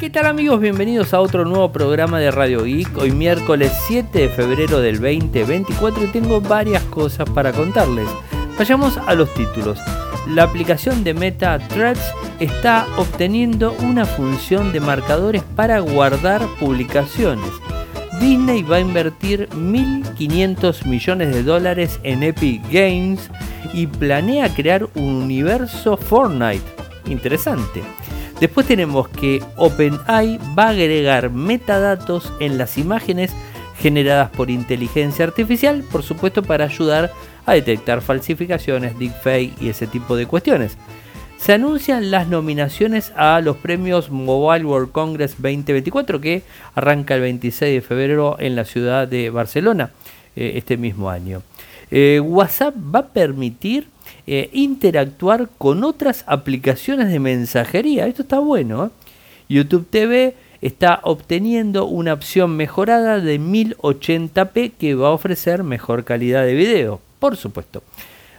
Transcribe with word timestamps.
¿Qué 0.00 0.08
tal 0.08 0.24
amigos? 0.24 0.60
Bienvenidos 0.60 1.12
a 1.12 1.20
otro 1.20 1.44
nuevo 1.44 1.72
programa 1.72 2.18
de 2.18 2.30
Radio 2.30 2.64
Geek. 2.64 2.96
Hoy 2.96 3.10
miércoles 3.10 3.70
7 3.86 4.18
de 4.18 4.28
febrero 4.30 4.80
del 4.80 4.98
2024 4.98 6.04
y 6.04 6.06
tengo 6.06 6.40
varias 6.40 6.82
cosas 6.84 7.28
para 7.28 7.52
contarles. 7.52 8.08
Vayamos 8.58 8.96
a 8.96 9.14
los 9.14 9.32
títulos. 9.34 9.78
La 10.26 10.44
aplicación 10.44 11.04
de 11.04 11.12
Meta 11.12 11.58
Threads 11.68 12.00
está 12.38 12.86
obteniendo 12.96 13.76
una 13.82 14.06
función 14.06 14.72
de 14.72 14.80
marcadores 14.80 15.42
para 15.54 15.80
guardar 15.80 16.40
publicaciones. 16.58 17.50
Disney 18.18 18.62
va 18.62 18.76
a 18.76 18.80
invertir 18.80 19.50
1.500 19.50 20.86
millones 20.86 21.34
de 21.34 21.42
dólares 21.42 22.00
en 22.04 22.22
Epic 22.22 22.62
Games 22.72 23.30
y 23.74 23.86
planea 23.86 24.48
crear 24.54 24.88
un 24.94 25.16
universo 25.16 25.98
Fortnite. 25.98 26.64
Interesante. 27.04 27.82
Después 28.40 28.66
tenemos 28.66 29.08
que 29.08 29.42
OpenAI 29.56 30.38
va 30.58 30.64
a 30.64 30.68
agregar 30.70 31.28
metadatos 31.30 32.32
en 32.40 32.56
las 32.56 32.78
imágenes 32.78 33.32
generadas 33.78 34.30
por 34.30 34.50
inteligencia 34.50 35.26
artificial, 35.26 35.84
por 35.92 36.02
supuesto 36.02 36.42
para 36.42 36.64
ayudar 36.64 37.12
a 37.44 37.52
detectar 37.52 38.00
falsificaciones, 38.00 38.98
deepfake 38.98 39.60
y 39.60 39.68
ese 39.68 39.86
tipo 39.86 40.16
de 40.16 40.26
cuestiones. 40.26 40.78
Se 41.36 41.52
anuncian 41.52 42.10
las 42.10 42.28
nominaciones 42.28 43.12
a 43.16 43.40
los 43.40 43.56
premios 43.56 44.10
Mobile 44.10 44.64
World 44.64 44.92
Congress 44.92 45.32
2024 45.38 46.20
que 46.20 46.42
arranca 46.74 47.14
el 47.14 47.22
26 47.22 47.74
de 47.74 47.80
febrero 47.86 48.36
en 48.38 48.56
la 48.56 48.64
ciudad 48.64 49.08
de 49.08 49.30
Barcelona 49.30 49.90
eh, 50.36 50.52
este 50.56 50.76
mismo 50.76 51.10
año. 51.10 51.42
Eh, 51.90 52.20
WhatsApp 52.20 52.74
va 52.94 53.00
a 53.00 53.08
permitir 53.08 53.88
eh, 54.32 54.48
interactuar 54.52 55.48
con 55.58 55.82
otras 55.82 56.22
aplicaciones 56.28 57.10
de 57.10 57.18
mensajería. 57.18 58.06
Esto 58.06 58.22
está 58.22 58.38
bueno. 58.38 58.86
¿eh? 58.86 58.90
YouTube 59.48 59.88
TV 59.90 60.36
está 60.60 61.00
obteniendo 61.02 61.86
una 61.86 62.12
opción 62.12 62.56
mejorada 62.56 63.18
de 63.18 63.40
1080p 63.40 64.70
que 64.78 64.94
va 64.94 65.08
a 65.08 65.10
ofrecer 65.10 65.64
mejor 65.64 66.04
calidad 66.04 66.44
de 66.44 66.54
video, 66.54 67.00
por 67.18 67.36
supuesto. 67.36 67.82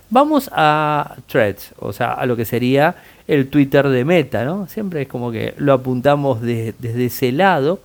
Vamos 0.10 0.50
a 0.54 1.18
Threads, 1.28 1.74
o 1.80 1.92
sea, 1.92 2.14
a 2.14 2.26
lo 2.26 2.38
que 2.38 2.46
sería 2.46 2.96
el 3.28 3.50
Twitter 3.50 3.90
de 3.90 4.06
Meta, 4.06 4.46
¿no? 4.46 4.70
Siempre 4.70 5.02
es 5.02 5.10
como 5.10 5.30
que 5.30 5.54
lo 5.58 5.74
apuntamos 5.74 6.40
desde 6.40 7.06
ese 7.06 7.34
lado. 7.34 7.82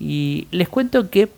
Y 0.00 0.48
les 0.50 0.68
cuento 0.68 1.08
que 1.08 1.28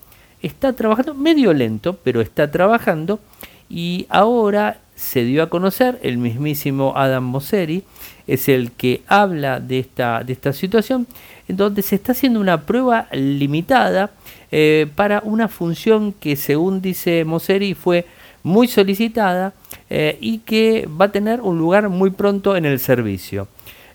está 0.41 0.73
trabajando 0.73 1.13
medio 1.13 1.53
lento, 1.53 1.99
pero 2.03 2.23
está 2.23 2.51
trabajando. 2.51 3.21
Y 3.69 4.07
ahora 4.09 4.79
se 4.97 5.25
dio 5.25 5.43
a 5.43 5.51
conocer, 5.51 6.01
el 6.03 6.19
mismísimo 6.19 6.95
Adam 6.97 7.23
Mosseri 7.23 7.85
es 8.27 8.49
el 8.49 8.73
que 8.73 9.03
habla 9.07 9.61
de 9.61 9.79
esta, 9.79 10.25
de 10.25 10.33
esta 10.33 10.53
situación, 10.53 11.07
en 11.47 11.57
donde 11.57 11.83
se 11.83 11.95
está 11.95 12.13
haciendo 12.13 12.41
una 12.41 12.63
prueba 12.63 13.07
limitada 13.13 14.11
eh, 14.51 14.89
para 14.97 15.21
una 15.25 15.49
función 15.49 16.13
que 16.13 16.35
según 16.35 16.81
dice 16.81 17.25
Mosseri 17.25 17.75
fue 17.75 18.07
muy 18.43 18.69
solicitada 18.69 19.53
eh, 19.91 20.17
y 20.21 20.39
que 20.39 20.89
va 20.89 21.07
a 21.07 21.13
tener 21.13 21.41
un 21.41 21.59
lugar 21.59 21.89
muy 21.89 22.11
pronto 22.11 22.57
en 22.57 22.65
el 22.65 22.81
servicio. 22.81 23.49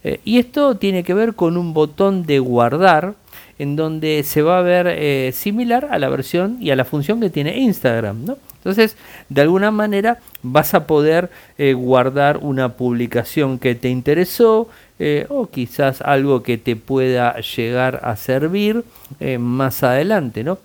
Eh, 0.04 0.20
y 0.24 0.40
esto 0.40 0.76
tiene 0.78 1.04
que 1.04 1.14
ver 1.14 1.36
con 1.36 1.58
un 1.58 1.74
botón 1.74 2.24
de 2.24 2.40
guardar 2.40 3.16
en 3.62 3.76
donde 3.76 4.24
se 4.24 4.42
va 4.42 4.60
a 4.60 4.62
ver 4.62 5.34
similar 5.34 5.88
a 5.92 6.00
la 6.00 6.10
versión 6.10 6.58
y 6.60 6.72
a 6.72 6.76
la 6.76 6.86
función 6.86 7.20
que 7.20 7.30
tiene 7.30 7.60
Instagram. 7.60 8.26
¿no? 8.26 8.38
Entonces, 8.62 8.96
de 9.30 9.42
alguna 9.42 9.72
manera 9.72 10.20
vas 10.44 10.76
a 10.76 10.86
poder 10.86 11.32
eh, 11.58 11.74
guardar 11.74 12.38
una 12.38 12.74
publicación 12.74 13.58
que 13.58 13.74
te 13.74 13.90
interesó 13.90 14.70
eh, 15.00 15.26
o 15.30 15.48
quizás 15.48 16.02
algo 16.02 16.44
que 16.44 16.60
te 16.60 16.76
pueda 16.76 17.40
llegar 17.40 18.02
a 18.04 18.16
servir 18.16 18.84
eh, 19.20 19.40
más 19.40 19.82
adelante. 19.82 20.44
¿no? 20.44 20.60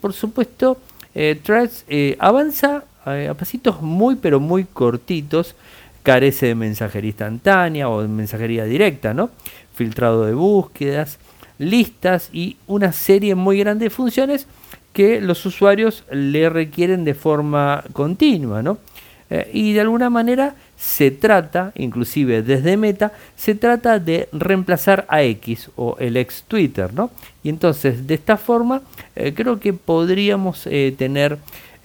por 0.00 0.14
supuesto, 0.14 0.78
Threads 1.12 1.84
avanza 2.18 2.84
a 3.04 3.34
pasitos 3.34 3.82
muy 3.82 4.14
pero 4.14 4.40
muy 4.40 4.64
cortitos, 4.64 5.54
carece 6.02 6.46
de 6.46 6.54
mensajería 6.54 7.10
instantánea 7.10 7.90
o 7.90 8.00
de 8.00 8.08
mensajería 8.08 8.64
directa, 8.64 9.12
¿no? 9.12 9.28
filtrado 9.74 10.24
de 10.24 10.32
búsquedas, 10.32 11.18
listas 11.58 12.30
y 12.32 12.56
una 12.66 12.92
serie 12.92 13.34
muy 13.34 13.58
grande 13.58 13.84
de 13.84 13.90
funciones 13.90 14.46
que 14.92 15.20
los 15.20 15.44
usuarios 15.44 16.04
le 16.10 16.48
requieren 16.48 17.04
de 17.04 17.14
forma 17.14 17.84
continua, 17.92 18.62
¿no? 18.62 18.78
Eh, 19.30 19.50
y 19.52 19.72
de 19.72 19.80
alguna 19.80 20.10
manera 20.10 20.54
se 20.76 21.10
trata, 21.10 21.72
inclusive 21.76 22.42
desde 22.42 22.76
Meta, 22.76 23.12
se 23.36 23.54
trata 23.54 23.98
de 23.98 24.28
reemplazar 24.32 25.06
a 25.08 25.22
X 25.22 25.70
o 25.76 25.96
el 25.98 26.16
ex 26.16 26.44
Twitter, 26.46 26.92
¿no? 26.92 27.10
Y 27.42 27.48
entonces 27.48 28.06
de 28.06 28.14
esta 28.14 28.36
forma 28.36 28.82
eh, 29.16 29.32
creo 29.34 29.58
que 29.58 29.72
podríamos 29.72 30.66
eh, 30.66 30.94
tener 30.96 31.38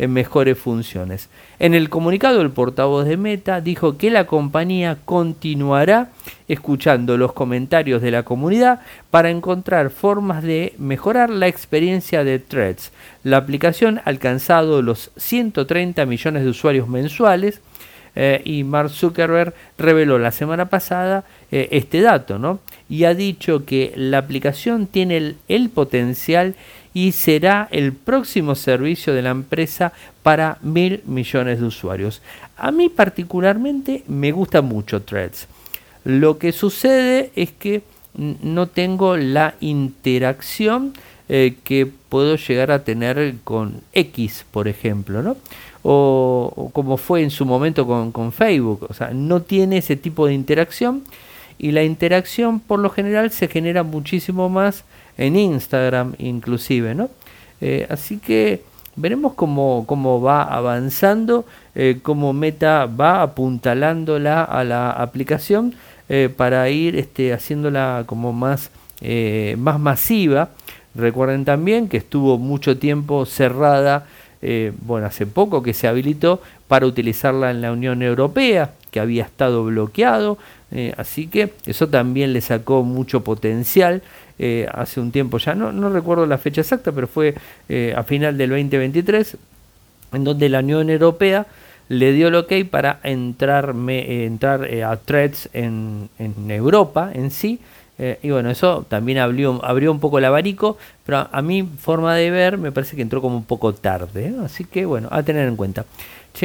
mejores 0.07 0.57
funciones. 0.57 1.29
En 1.59 1.73
el 1.73 1.89
comunicado 1.89 2.41
el 2.41 2.51
portavoz 2.51 3.05
de 3.05 3.17
Meta 3.17 3.61
dijo 3.61 3.97
que 3.97 4.09
la 4.09 4.25
compañía 4.25 4.97
continuará 5.03 6.09
escuchando 6.47 7.17
los 7.17 7.33
comentarios 7.33 8.01
de 8.01 8.11
la 8.11 8.23
comunidad 8.23 8.79
para 9.11 9.29
encontrar 9.29 9.89
formas 9.89 10.43
de 10.43 10.73
mejorar 10.77 11.29
la 11.29 11.47
experiencia 11.47 12.23
de 12.23 12.39
Threads. 12.39 12.91
La 13.23 13.37
aplicación 13.37 13.99
ha 13.99 14.09
alcanzado 14.09 14.81
los 14.81 15.11
130 15.17 16.05
millones 16.05 16.43
de 16.43 16.49
usuarios 16.49 16.87
mensuales 16.87 17.61
eh, 18.15 18.41
y 18.43 18.63
Mark 18.63 18.89
Zuckerberg 18.89 19.53
reveló 19.77 20.17
la 20.17 20.31
semana 20.31 20.69
pasada 20.69 21.23
eh, 21.51 21.69
este 21.71 22.01
dato, 22.01 22.39
¿no? 22.39 22.59
Y 22.89 23.03
ha 23.03 23.13
dicho 23.13 23.65
que 23.65 23.93
la 23.95 24.17
aplicación 24.17 24.87
tiene 24.87 25.17
el, 25.17 25.37
el 25.47 25.69
potencial 25.69 26.55
y 26.93 27.11
será 27.11 27.67
el 27.71 27.93
próximo 27.93 28.55
servicio 28.55 29.13
de 29.13 29.21
la 29.21 29.29
empresa 29.29 29.93
para 30.23 30.57
mil 30.61 31.01
millones 31.05 31.59
de 31.59 31.65
usuarios. 31.65 32.21
A 32.57 32.71
mí 32.71 32.89
particularmente 32.89 34.03
me 34.07 34.31
gusta 34.31 34.61
mucho 34.61 35.01
Threads. 35.01 35.47
Lo 36.03 36.37
que 36.37 36.51
sucede 36.51 37.31
es 37.35 37.51
que 37.51 37.83
no 38.15 38.67
tengo 38.67 39.17
la 39.17 39.55
interacción 39.59 40.93
eh, 41.27 41.55
que 41.63 41.85
puedo 41.85 42.35
llegar 42.35 42.71
a 42.71 42.83
tener 42.83 43.35
con 43.43 43.81
X, 43.93 44.45
por 44.49 44.67
ejemplo, 44.67 45.21
¿no? 45.21 45.37
O, 45.83 46.71
como 46.73 46.97
fue 46.97 47.21
en 47.21 47.29
su 47.29 47.45
momento 47.45 47.85
con, 47.85 48.11
con, 48.11 48.31
Facebook. 48.31 48.87
O 48.89 48.93
sea, 48.93 49.11
no 49.13 49.41
tiene 49.41 49.77
ese 49.77 49.95
tipo 49.95 50.25
de 50.27 50.33
interacción 50.33 51.03
y 51.57 51.71
la 51.71 51.83
interacción 51.83 52.59
por 52.59 52.79
lo 52.79 52.89
general 52.89 53.31
se 53.31 53.47
genera 53.47 53.83
muchísimo 53.83 54.49
más 54.49 54.83
en 55.19 55.35
Instagram 55.35 56.15
inclusive, 56.17 56.95
¿no? 56.95 57.09
Eh, 57.61 57.85
así 57.89 58.17
que 58.17 58.63
veremos 58.95 59.33
cómo, 59.33 59.83
cómo 59.85 60.21
va 60.21 60.43
avanzando, 60.43 61.45
eh, 61.75 61.99
cómo 62.01 62.31
Meta 62.33 62.85
va 62.85 63.21
apuntalándola 63.21 64.43
a 64.43 64.63
la 64.63 64.91
aplicación 64.91 65.75
eh, 66.07 66.29
para 66.35 66.69
ir 66.69 66.95
este, 66.95 67.33
haciéndola 67.33 68.03
como 68.07 68.33
más, 68.33 68.71
más 69.57 69.79
masiva. 69.79 70.49
Recuerden 70.95 71.45
también 71.45 71.87
que 71.87 71.97
estuvo 71.97 72.37
mucho 72.37 72.77
tiempo 72.77 73.25
cerrada, 73.25 74.05
bueno, 74.81 75.07
hace 75.07 75.25
poco 75.25 75.63
que 75.63 75.73
se 75.73 75.87
habilitó 75.87 76.41
para 76.67 76.85
utilizarla 76.85 77.51
en 77.51 77.61
la 77.61 77.71
Unión 77.71 78.01
Europea, 78.01 78.71
que 78.91 78.99
había 78.99 79.23
estado 79.23 79.63
bloqueado, 79.63 80.37
así 80.97 81.27
que 81.27 81.53
eso 81.65 81.87
también 81.87 82.33
le 82.33 82.41
sacó 82.41 82.83
mucho 82.83 83.23
potencial 83.23 84.01
eh, 84.41 84.65
hace 84.73 85.01
un 85.01 85.11
tiempo 85.11 85.37
ya, 85.37 85.53
no, 85.53 85.73
no 85.73 85.89
recuerdo 85.89 86.25
la 86.25 86.37
fecha 86.37 86.61
exacta, 86.61 86.93
pero 86.93 87.07
fue 87.07 87.35
eh, 87.67 87.93
a 87.95 88.03
final 88.03 88.37
del 88.37 88.51
2023, 88.51 89.35
en 90.13 90.23
donde 90.23 90.47
la 90.47 90.59
Unión 90.59 90.89
Europea 90.89 91.45
le 91.89 92.13
dio 92.13 92.29
el 92.29 92.35
ok 92.35 92.53
para 92.71 93.01
entrarme, 93.03 94.23
entrar 94.23 94.63
eh, 94.63 94.85
a 94.85 94.95
threads 94.95 95.49
en, 95.51 96.07
en, 96.19 96.49
Europa 96.49 97.11
en 97.13 97.31
sí. 97.31 97.59
y 98.23 98.29
bueno, 98.29 98.49
eso 98.49 98.85
también 98.87 99.17
abrió, 99.17 99.59
abrió 99.65 99.91
un 99.91 99.99
poco 99.99 100.19
el 100.19 100.25
abanico, 100.25 100.77
pero 101.05 101.27
a, 101.29 101.41
mi 101.41 101.63
forma 101.63 102.15
de 102.15 102.31
ver 102.31 102.57
me 102.57 102.71
parece 102.71 102.95
que 102.95 103.01
entró 103.01 103.21
como 103.21 103.35
un 103.35 103.43
poco 103.43 103.73
tarde. 103.73 104.33
Así 104.45 104.63
que 104.63 104.85
bueno, 104.85 105.09
a 105.11 105.21
tener 105.21 105.49
en 105.49 105.57
cuenta. 105.57 105.83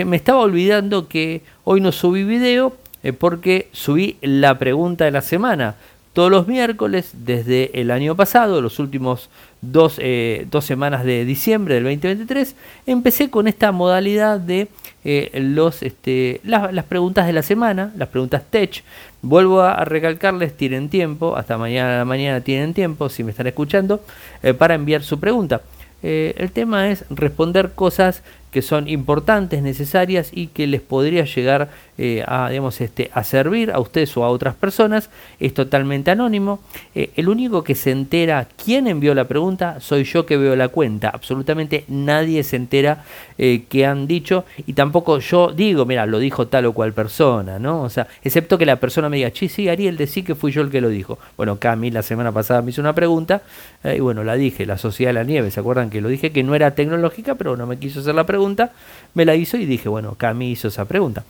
me 0.05 0.17
estaba 0.17 0.41
olvidando 0.41 1.07
que 1.07 1.43
hoy 1.63 1.81
no 1.81 1.93
subí 1.93 2.25
video 2.25 2.77
porque 3.19 3.69
subí 3.71 4.17
la 4.21 4.59
pregunta 4.59 5.05
de 5.05 5.13
la 5.13 5.21
semana 5.21 5.77
todos 6.15 6.31
los 6.31 6.47
miércoles 6.47 7.11
desde 7.13 7.79
el 7.81 7.91
año 7.91 8.15
pasado, 8.15 8.63
los 8.63 8.79
últimos 8.79 9.29
dos, 9.61 9.97
eh, 9.99 10.47
semanas 10.61 11.05
de 11.05 11.25
diciembre 11.25 11.75
del 11.75 11.85
2023, 11.85 12.55
empecé 12.87 13.31
con 13.31 13.49
esta 13.49 13.73
modalidad 13.73 14.39
de 14.39 14.69
eh, 15.05 15.31
los, 15.35 15.83
este, 15.83 16.41
las, 16.45 16.85
preguntas 16.85 17.27
de 17.27 17.33
la 17.33 17.43
semana, 17.43 17.93
las 17.97 18.09
preguntas 18.09 18.43
tech. 18.49 18.85
Vuelvo 19.23 19.63
a, 19.63 19.85
recalcarles, 19.85 20.57
tienen 20.57 20.89
tiempo, 20.89 21.37
hasta 21.37 21.59
mañana 21.59 21.97
a 21.97 21.99
la 21.99 22.05
mañana 22.05 22.41
tienen 22.41 22.75
tiempo, 22.75 23.09
si 23.09 23.25
me 23.25 23.33
están 23.33 23.49
escuchando, 23.49 24.01
eh, 24.45 24.55
para 24.55 24.75
enviar 24.75 25.03
su 25.03 25.19
pregunta. 25.19 25.63
el 26.03 26.51
tema 26.53 26.91
es 26.91 27.07
responder 27.09 27.73
cosas 27.75 28.23
que 28.53 28.61
son 28.63 28.89
importantes, 28.89 29.63
necesarias 29.63 30.31
y 30.33 30.47
que 30.47 30.67
les 30.67 30.83
podría 30.83 31.25
llegar 31.25 31.71
eh, 31.97 32.25
a, 32.27 32.49
digamos, 32.49 32.81
este, 32.81 33.11
a 33.13 33.25
servir 33.25 33.71
a 33.71 33.79
ustedes 33.81 34.17
o 34.17 34.25
a 34.25 34.29
otras 34.29 34.55
personas. 34.55 35.11
Es 35.41 35.55
totalmente 35.55 36.11
anónimo. 36.11 36.61
Eh, 36.95 37.11
el 37.17 37.29
único 37.29 37.65
que 37.65 37.75
se 37.75 37.91
entera 37.91 38.49
quién 38.63 38.87
envió 38.87 39.15
la 39.15 39.27
pregunta 39.27 39.81
soy 39.81 40.05
yo 40.05 40.27
que 40.27 40.37
veo 40.37 40.57
la 40.57 40.69
cuenta. 40.69 41.11
Absolutamente 41.11 41.85
nadie 41.89 42.43
se 42.43 42.57
entera 42.57 43.05
eh, 43.39 43.65
que 43.69 43.87
han 43.87 44.07
dicho 44.07 44.45
y 44.67 44.73
tampoco 44.73 45.19
yo 45.19 45.53
digo, 45.53 45.85
mira, 45.87 46.07
lo 46.07 46.19
dijo 46.19 46.49
tal 46.49 46.67
o 46.67 46.73
cual 46.73 46.93
persona, 46.93 47.59
¿no? 47.59 47.83
O 47.83 47.91
sea, 47.91 48.07
excepto 48.23 48.59
que 48.59 48.67
la 48.67 48.77
persona 48.77 49.09
me 49.09 49.17
diga, 49.17 49.31
sí, 49.35 49.49
sí, 49.49 49.69
Ariel, 49.69 49.97
decí 49.97 50.23
que 50.23 50.35
fui 50.35 50.53
yo 50.53 50.63
el 50.63 50.71
que 50.71 50.81
lo 50.81 50.89
dijo. 50.89 51.19
Bueno, 51.37 51.59
Cami 51.59 51.91
la 51.91 52.03
semana 52.03 52.33
pasada 52.33 52.63
me 52.63 52.71
hizo 52.71 52.81
una 52.81 52.95
pregunta 52.95 53.43
y 53.85 54.01
bueno, 54.01 54.25
la 54.25 54.35
dije, 54.35 54.65
la 54.65 54.79
Sociedad 54.79 55.11
de 55.11 55.15
la 55.15 55.25
Nieve, 55.25 55.51
¿se 55.51 55.61
acuerdan 55.61 55.91
que 55.91 56.01
lo 56.01 56.09
dije? 56.09 56.33
Que 56.33 56.43
no 56.43 56.55
era 56.55 56.75
tecnológica, 56.75 57.35
pero 57.35 57.57
no 57.57 57.67
me 57.67 57.79
quiso 57.79 58.01
hacer 58.01 58.15
la 58.15 58.25
pregunta 58.25 58.73
me 59.15 59.25
la 59.25 59.35
hizo 59.37 59.57
y 59.57 59.65
dije, 59.65 59.89
bueno, 59.89 60.17
Cami 60.17 60.51
hizo 60.51 60.69
esa 60.69 60.85
pregunta. 60.85 61.25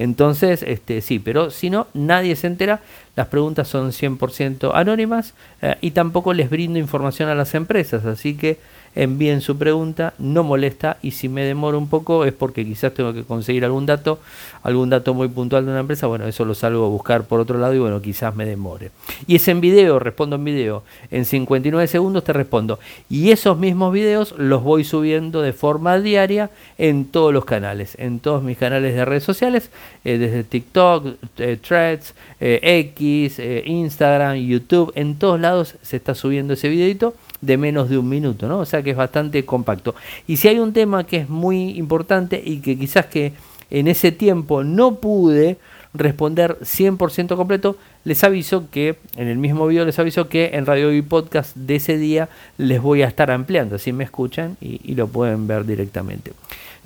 Entonces, 0.00 0.64
este, 0.66 1.02
sí, 1.02 1.18
pero 1.18 1.50
si 1.50 1.68
no, 1.68 1.86
nadie 1.92 2.34
se 2.34 2.46
entera. 2.46 2.80
Las 3.16 3.26
preguntas 3.26 3.68
son 3.68 3.92
100% 3.92 4.70
anónimas 4.74 5.34
eh, 5.60 5.76
y 5.82 5.90
tampoco 5.90 6.32
les 6.32 6.48
brindo 6.48 6.78
información 6.78 7.28
a 7.28 7.34
las 7.34 7.54
empresas. 7.54 8.06
Así 8.06 8.34
que 8.34 8.58
envíen 8.94 9.40
su 9.40 9.56
pregunta, 9.56 10.14
no 10.18 10.42
molesta 10.42 10.98
y 11.02 11.12
si 11.12 11.28
me 11.28 11.44
demoro 11.44 11.78
un 11.78 11.88
poco 11.88 12.24
es 12.24 12.32
porque 12.32 12.64
quizás 12.64 12.92
tengo 12.92 13.12
que 13.12 13.24
conseguir 13.24 13.64
algún 13.64 13.86
dato, 13.86 14.18
algún 14.62 14.90
dato 14.90 15.14
muy 15.14 15.28
puntual 15.28 15.64
de 15.64 15.70
una 15.70 15.80
empresa, 15.80 16.06
bueno, 16.06 16.26
eso 16.26 16.44
lo 16.44 16.54
salgo 16.54 16.84
a 16.84 16.88
buscar 16.88 17.24
por 17.24 17.40
otro 17.40 17.58
lado 17.58 17.74
y 17.74 17.78
bueno, 17.78 18.02
quizás 18.02 18.34
me 18.34 18.44
demore. 18.44 18.90
Y 19.26 19.36
es 19.36 19.48
en 19.48 19.60
video, 19.60 19.98
respondo 19.98 20.36
en 20.36 20.44
video, 20.44 20.82
en 21.10 21.24
59 21.24 21.86
segundos 21.86 22.24
te 22.24 22.32
respondo. 22.32 22.78
Y 23.08 23.30
esos 23.30 23.58
mismos 23.58 23.92
videos 23.92 24.34
los 24.36 24.62
voy 24.62 24.84
subiendo 24.84 25.42
de 25.42 25.52
forma 25.52 25.98
diaria 26.00 26.50
en 26.78 27.04
todos 27.04 27.32
los 27.32 27.44
canales, 27.44 27.96
en 27.98 28.18
todos 28.18 28.42
mis 28.42 28.58
canales 28.58 28.94
de 28.94 29.04
redes 29.04 29.24
sociales, 29.24 29.70
eh, 30.04 30.18
desde 30.18 30.44
TikTok, 30.44 31.06
eh, 31.38 31.58
Threads, 31.60 32.14
eh, 32.40 32.60
X, 32.90 33.40
Instagram, 33.64 34.36
YouTube, 34.36 34.92
en 34.94 35.18
todos 35.18 35.40
lados 35.40 35.76
se 35.82 35.96
está 35.96 36.14
subiendo 36.14 36.54
ese 36.54 36.68
videito 36.68 37.14
de 37.40 37.56
menos 37.56 37.88
de 37.88 37.98
un 37.98 38.08
minuto, 38.08 38.48
¿no? 38.48 38.58
O 38.58 38.66
sea 38.66 38.82
que 38.82 38.90
es 38.90 38.96
bastante 38.96 39.44
compacto. 39.44 39.94
Y 40.26 40.36
si 40.36 40.48
hay 40.48 40.58
un 40.58 40.72
tema 40.72 41.04
que 41.04 41.18
es 41.18 41.28
muy 41.28 41.70
importante 41.78 42.40
y 42.44 42.58
que 42.58 42.78
quizás 42.78 43.06
que 43.06 43.32
en 43.70 43.88
ese 43.88 44.12
tiempo 44.12 44.64
no 44.64 44.96
pude 44.96 45.58
responder 45.92 46.58
100% 46.60 47.36
completo, 47.36 47.76
les 48.04 48.22
aviso 48.22 48.70
que 48.70 48.96
en 49.16 49.28
el 49.28 49.38
mismo 49.38 49.66
video 49.66 49.84
les 49.84 49.98
aviso 49.98 50.28
que 50.28 50.50
en 50.54 50.66
Radio 50.66 50.92
y 50.92 51.02
Podcast 51.02 51.56
de 51.56 51.76
ese 51.76 51.98
día 51.98 52.28
les 52.58 52.80
voy 52.80 53.02
a 53.02 53.08
estar 53.08 53.30
ampliando, 53.30 53.76
así 53.76 53.92
me 53.92 54.04
escuchan 54.04 54.56
y 54.60 54.94
lo 54.94 55.08
pueden 55.08 55.46
ver 55.46 55.64
directamente. 55.64 56.32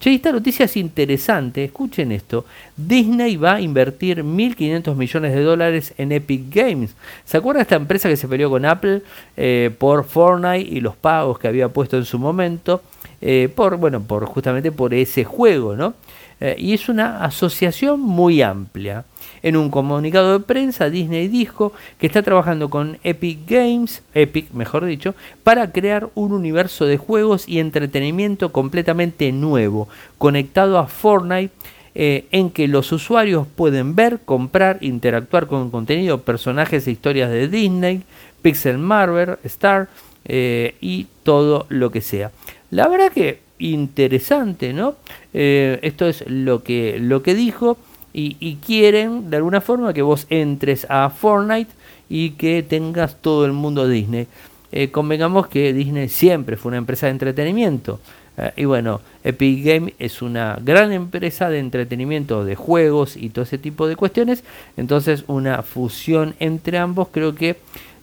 Che, 0.04 0.12
esta 0.12 0.32
noticia 0.32 0.66
es 0.66 0.76
interesante, 0.76 1.64
escuchen 1.64 2.12
esto. 2.12 2.44
Disney 2.76 3.38
va 3.38 3.54
a 3.54 3.60
invertir 3.62 4.22
1.500 4.22 4.94
millones 4.96 5.32
de 5.32 5.40
dólares 5.40 5.94
en 5.96 6.12
Epic 6.12 6.54
Games. 6.54 6.94
¿Se 7.24 7.38
acuerda 7.38 7.62
esta 7.62 7.76
empresa 7.76 8.10
que 8.10 8.18
se 8.18 8.28
peleó 8.28 8.50
con 8.50 8.66
Apple 8.66 9.00
eh, 9.34 9.74
por 9.78 10.04
Fortnite 10.04 10.68
y 10.70 10.80
los 10.80 10.94
pagos 10.94 11.38
que 11.38 11.48
había 11.48 11.70
puesto 11.70 11.96
en 11.96 12.04
su 12.04 12.18
momento? 12.18 12.82
Eh, 13.22 13.48
por, 13.56 13.78
bueno, 13.78 14.02
por 14.02 14.26
justamente 14.26 14.70
por 14.70 14.92
ese 14.92 15.24
juego, 15.24 15.74
¿no? 15.74 15.94
Eh, 16.40 16.56
y 16.58 16.75
es 16.75 16.88
una 16.88 17.25
asociación 17.25 18.00
muy 18.00 18.42
amplia. 18.42 19.04
En 19.42 19.56
un 19.56 19.70
comunicado 19.70 20.38
de 20.38 20.44
prensa, 20.44 20.90
Disney 20.90 21.28
dijo 21.28 21.72
que 21.98 22.06
está 22.06 22.22
trabajando 22.22 22.70
con 22.70 22.98
Epic 23.04 23.40
Games, 23.46 24.02
Epic 24.14 24.52
mejor 24.52 24.84
dicho, 24.84 25.14
para 25.42 25.70
crear 25.70 26.08
un 26.14 26.32
universo 26.32 26.86
de 26.86 26.96
juegos 26.96 27.48
y 27.48 27.58
entretenimiento 27.58 28.52
completamente 28.52 29.31
nuevo, 29.32 29.88
conectado 30.19 30.78
a 30.78 30.86
Fortnite, 30.86 31.52
eh, 31.96 32.26
en 32.32 32.50
que 32.50 32.66
los 32.66 32.90
usuarios 32.90 33.46
pueden 33.46 33.94
ver, 33.94 34.19
comprar, 34.25 34.78
interactuar 34.80 35.46
con 35.46 35.70
contenido, 35.70 36.22
personajes 36.22 36.88
e 36.88 36.90
historias 36.90 37.30
de 37.30 37.46
Disney, 37.46 38.02
Pixel 38.42 38.78
Marvel, 38.78 39.37
Star 39.44 39.88
eh, 40.25 40.75
y 40.80 41.06
todo 41.22 41.66
lo 41.69 41.90
que 41.90 42.00
sea. 42.00 42.32
La 42.70 42.88
verdad 42.88 43.12
que 43.12 43.44
interesante, 43.58 44.72
¿no? 44.72 44.96
Eh, 45.32 45.78
esto 45.82 46.06
es 46.06 46.24
lo 46.28 46.62
que, 46.62 46.98
lo 46.98 47.22
que 47.22 47.34
dijo 47.34 47.76
y, 48.12 48.58
quieren 48.64 49.28
de 49.28 49.38
alguna 49.38 49.60
forma 49.60 49.92
que 49.92 50.02
vos 50.02 50.26
entres 50.30 50.86
a 50.88 51.10
Fortnite 51.10 51.72
y 52.08 52.30
que 52.30 52.62
tengas 52.62 53.16
todo 53.20 53.44
el 53.44 53.52
mundo 53.52 53.88
Disney. 53.88 54.28
Eh, 54.70 54.90
convengamos 54.90 55.48
que 55.48 55.72
Disney 55.72 56.08
siempre 56.08 56.56
fue 56.56 56.70
una 56.70 56.78
empresa 56.78 57.06
de 57.06 57.12
entretenimiento. 57.12 58.00
Eh, 58.36 58.52
y 58.56 58.64
bueno, 58.66 59.00
Epic 59.24 59.64
Game 59.64 59.94
es 59.98 60.22
una 60.22 60.58
gran 60.62 60.92
empresa 60.92 61.50
de 61.50 61.58
entretenimiento 61.58 62.44
de 62.44 62.54
juegos 62.54 63.16
y 63.16 63.30
todo 63.30 63.44
ese 63.44 63.58
tipo 63.58 63.88
de 63.88 63.96
cuestiones. 63.96 64.44
Entonces 64.76 65.24
una 65.26 65.62
fusión 65.62 66.34
entre 66.38 66.78
ambos 66.78 67.08
creo 67.10 67.34
que 67.34 67.56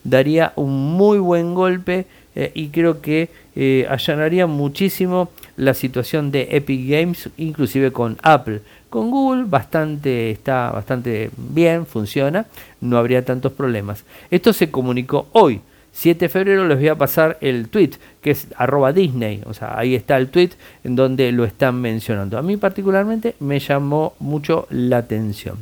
daría 0.03 0.51
un 0.55 0.93
muy 0.93 1.19
buen 1.19 1.53
golpe 1.53 2.05
eh, 2.35 2.51
y 2.53 2.69
creo 2.69 3.01
que 3.01 3.29
eh, 3.55 3.85
allanaría 3.89 4.47
muchísimo 4.47 5.29
la 5.57 5.73
situación 5.73 6.31
de 6.31 6.47
Epic 6.51 6.89
Games, 6.89 7.29
inclusive 7.37 7.91
con 7.91 8.17
Apple. 8.23 8.61
Con 8.89 9.11
Google 9.11 9.45
bastante, 9.45 10.31
está 10.31 10.71
bastante 10.71 11.31
bien, 11.37 11.85
funciona, 11.85 12.45
no 12.81 12.97
habría 12.97 13.23
tantos 13.23 13.53
problemas. 13.53 14.03
Esto 14.29 14.53
se 14.53 14.69
comunicó 14.69 15.27
hoy, 15.31 15.61
7 15.93 16.25
de 16.25 16.29
febrero, 16.29 16.67
les 16.67 16.77
voy 16.77 16.87
a 16.87 16.95
pasar 16.95 17.37
el 17.41 17.67
tweet, 17.67 17.91
que 18.21 18.31
es 18.31 18.47
arroba 18.55 18.93
Disney, 18.93 19.43
o 19.45 19.53
sea, 19.53 19.77
ahí 19.77 19.95
está 19.95 20.17
el 20.17 20.29
tweet 20.29 20.51
en 20.83 20.95
donde 20.95 21.31
lo 21.31 21.43
están 21.45 21.79
mencionando. 21.81 22.37
A 22.37 22.41
mí 22.41 22.57
particularmente 22.57 23.35
me 23.39 23.59
llamó 23.59 24.13
mucho 24.19 24.67
la 24.69 24.97
atención. 24.97 25.57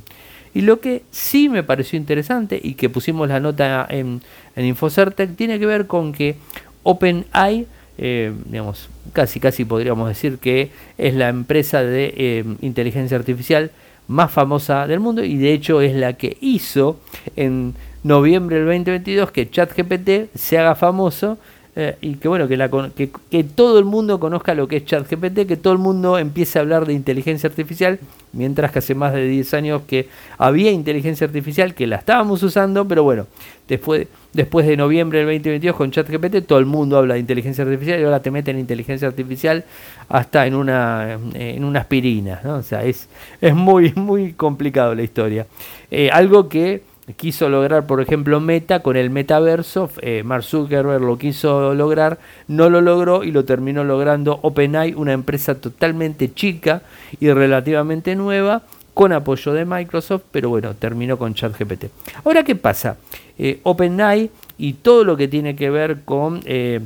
Y 0.54 0.62
lo 0.62 0.80
que 0.80 1.04
sí 1.12 1.50
me 1.50 1.64
pareció 1.64 1.98
interesante 1.98 2.60
y 2.62 2.74
que 2.74 2.90
pusimos 2.90 3.28
la 3.28 3.40
nota 3.40 3.86
en, 3.90 4.22
en 4.56 4.66
Infocertec 4.66 5.36
tiene 5.36 5.60
que 5.60 5.66
ver 5.66 5.88
con 5.88 6.12
que 6.12 6.36
OpenAI, 6.84 7.68
eh, 7.98 8.34
digamos, 8.46 8.90
casi 9.14 9.40
casi 9.40 9.66
podríamos 9.66 10.08
decir 10.08 10.38
que 10.38 10.72
es 10.98 11.14
la 11.14 11.30
empresa 11.30 11.84
de 11.84 12.14
eh, 12.16 12.46
inteligencia 12.62 13.18
artificial 13.18 13.72
más 14.08 14.32
famosa 14.32 14.88
del 14.88 15.00
mundo 15.00 15.24
y 15.24 15.38
de 15.38 15.54
hecho 15.54 15.82
es 15.82 15.94
la 15.94 16.14
que 16.14 16.38
hizo 16.42 17.00
en 17.36 17.76
noviembre 18.04 18.58
del 18.58 18.66
2022 18.66 19.32
que 19.32 19.50
ChatGPT 19.50 20.36
se 20.36 20.58
haga 20.58 20.74
famoso 20.76 21.38
eh, 21.76 21.96
y 22.02 22.16
que 22.16 22.28
bueno, 22.28 22.48
que, 22.48 22.58
la, 22.58 22.70
que, 22.96 23.12
que, 23.30 23.44
todo 23.44 23.78
el 23.78 23.86
mundo 23.86 24.20
conozca 24.20 24.56
lo 24.56 24.68
que 24.68 24.78
es 24.78 24.86
ChatGPT, 24.86 25.48
que 25.48 25.56
todo 25.56 25.72
el 25.72 25.80
mundo 25.80 26.18
empiece 26.18 26.58
a 26.58 26.64
hablar 26.64 26.86
de 26.86 26.94
inteligencia 26.94 27.48
artificial, 27.48 28.00
mientras 28.34 28.72
que 28.72 28.80
hace 28.80 28.96
más 28.96 29.14
de 29.14 29.28
10 29.28 29.54
años 29.54 29.82
que 29.88 30.10
había 30.38 30.72
inteligencia 30.72 31.28
artificial, 31.28 31.76
que 31.76 31.86
la 31.86 31.98
estábamos 31.98 32.42
usando, 32.42 32.88
pero 32.88 33.04
bueno, 33.04 33.28
después, 33.68 34.08
después 34.34 34.66
de 34.66 34.78
noviembre 34.78 35.20
del 35.20 35.28
2022 35.28 35.76
con 35.76 35.92
ChatGPT, 35.92 36.46
todo 36.46 36.58
el 36.58 36.66
mundo 36.66 36.98
habla 36.98 37.14
de 37.14 37.20
inteligencia 37.20 37.64
artificial 37.64 38.00
y 38.00 38.04
ahora 38.04 38.20
te 38.20 38.32
meten 38.32 38.58
inteligencia 38.58 39.08
artificial 39.08 39.64
hasta 40.10 40.48
en 40.48 40.56
una, 40.56 41.20
en 41.36 41.64
una 41.64 41.82
aspirina, 41.82 42.42
¿no? 42.44 42.56
O 42.56 42.64
sea, 42.64 42.84
es, 42.84 43.08
es 43.40 43.54
muy, 43.54 43.94
muy 43.96 44.34
complicado 44.34 44.96
la 44.96 45.04
historia. 45.04 45.46
Eh, 45.92 46.10
algo 46.12 46.50
que 46.50 46.89
quiso 47.16 47.50
lograr, 47.50 47.86
por 47.86 48.02
ejemplo, 48.02 48.40
Meta 48.40 48.82
con 48.82 48.96
el 48.96 49.10
metaverso, 49.10 49.90
eh, 50.02 50.24
Mark 50.24 50.44
Zuckerberg 50.44 51.02
lo 51.02 51.18
quiso 51.18 51.74
lograr, 51.74 52.20
no 52.48 52.70
lo 52.70 52.82
logró 52.82 53.24
y 53.24 53.32
lo 53.32 53.46
terminó 53.46 53.84
logrando 53.84 54.40
OpenAI, 54.42 54.94
una 54.94 55.14
empresa 55.14 55.56
totalmente 55.56 56.34
chica 56.34 56.82
y 57.20 57.32
relativamente 57.32 58.16
nueva, 58.16 58.64
con 58.94 59.14
apoyo 59.14 59.54
de 59.54 59.64
Microsoft, 59.66 60.24
pero 60.32 60.50
bueno, 60.50 60.74
terminó 60.74 61.18
con 61.18 61.34
ChatGPT. 61.34 61.86
Ahora, 62.26 62.44
¿qué 62.44 62.56
pasa? 62.56 62.98
Eh, 63.38 63.62
OpenAI 63.64 64.30
y 64.58 64.74
todo 64.74 65.06
lo 65.06 65.16
que 65.16 65.28
tiene 65.28 65.56
que 65.56 65.70
ver 65.70 66.02
con... 66.04 66.42
Eh, 66.46 66.82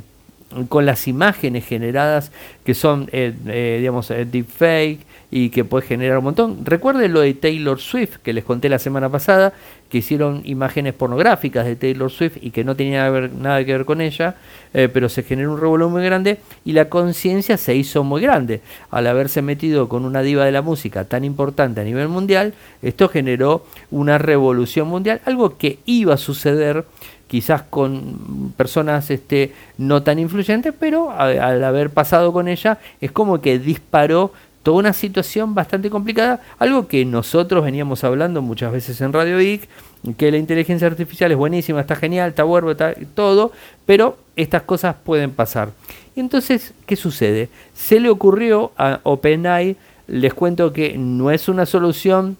con 0.68 0.86
las 0.86 1.08
imágenes 1.08 1.66
generadas 1.66 2.30
que 2.64 2.74
son, 2.74 3.08
eh, 3.10 3.76
digamos, 3.80 4.08
deepfake, 4.08 5.00
y 5.36 5.50
que 5.50 5.64
puede 5.64 5.84
generar 5.84 6.18
un 6.18 6.24
montón. 6.26 6.64
Recuerden 6.64 7.12
lo 7.12 7.18
de 7.18 7.34
Taylor 7.34 7.80
Swift 7.80 8.18
que 8.22 8.32
les 8.32 8.44
conté 8.44 8.68
la 8.68 8.78
semana 8.78 9.08
pasada, 9.08 9.52
que 9.90 9.98
hicieron 9.98 10.42
imágenes 10.44 10.94
pornográficas 10.94 11.66
de 11.66 11.74
Taylor 11.74 12.08
Swift 12.08 12.36
y 12.40 12.52
que 12.52 12.62
no 12.62 12.76
tenía 12.76 13.10
nada 13.10 13.64
que 13.64 13.72
ver 13.72 13.84
con 13.84 14.00
ella, 14.00 14.36
eh, 14.74 14.88
pero 14.88 15.08
se 15.08 15.24
generó 15.24 15.52
un 15.52 15.60
revuelo 15.60 15.90
muy 15.90 16.04
grande 16.04 16.38
y 16.64 16.70
la 16.70 16.88
conciencia 16.88 17.56
se 17.56 17.74
hizo 17.74 18.04
muy 18.04 18.22
grande. 18.22 18.60
Al 18.92 19.08
haberse 19.08 19.42
metido 19.42 19.88
con 19.88 20.04
una 20.04 20.22
diva 20.22 20.44
de 20.44 20.52
la 20.52 20.62
música 20.62 21.02
tan 21.02 21.24
importante 21.24 21.80
a 21.80 21.84
nivel 21.84 22.06
mundial, 22.06 22.54
esto 22.80 23.08
generó 23.08 23.66
una 23.90 24.18
revolución 24.18 24.86
mundial, 24.86 25.20
algo 25.24 25.58
que 25.58 25.80
iba 25.84 26.14
a 26.14 26.16
suceder 26.16 26.84
quizás 27.26 27.62
con 27.62 28.52
personas 28.56 29.10
este, 29.10 29.52
no 29.78 30.04
tan 30.04 30.20
influyentes, 30.20 30.72
pero 30.78 31.10
al 31.10 31.64
haber 31.64 31.90
pasado 31.90 32.32
con 32.32 32.46
ella 32.46 32.78
es 33.00 33.10
como 33.10 33.40
que 33.40 33.58
disparó 33.58 34.30
toda 34.64 34.78
una 34.78 34.94
situación 34.94 35.54
bastante 35.54 35.90
complicada, 35.90 36.40
algo 36.58 36.88
que 36.88 37.04
nosotros 37.04 37.62
veníamos 37.62 38.02
hablando 38.02 38.40
muchas 38.42 38.72
veces 38.72 38.98
en 39.02 39.12
Radio 39.12 39.38
Geek, 39.38 39.68
que 40.16 40.30
la 40.30 40.38
inteligencia 40.38 40.86
artificial 40.86 41.30
es 41.30 41.36
buenísima, 41.36 41.82
está 41.82 41.94
genial, 41.94 42.30
está 42.30 42.44
bueno, 42.44 42.70
está 42.70 42.94
todo, 43.14 43.52
pero 43.84 44.16
estas 44.36 44.62
cosas 44.62 44.96
pueden 45.04 45.32
pasar. 45.32 45.70
Y 46.16 46.20
entonces, 46.20 46.72
¿qué 46.86 46.96
sucede? 46.96 47.50
Se 47.74 48.00
le 48.00 48.08
ocurrió 48.08 48.72
a 48.78 49.00
OpenAI, 49.02 49.76
les 50.06 50.32
cuento 50.32 50.72
que 50.72 50.96
no 50.96 51.30
es 51.30 51.48
una 51.48 51.66
solución 51.66 52.38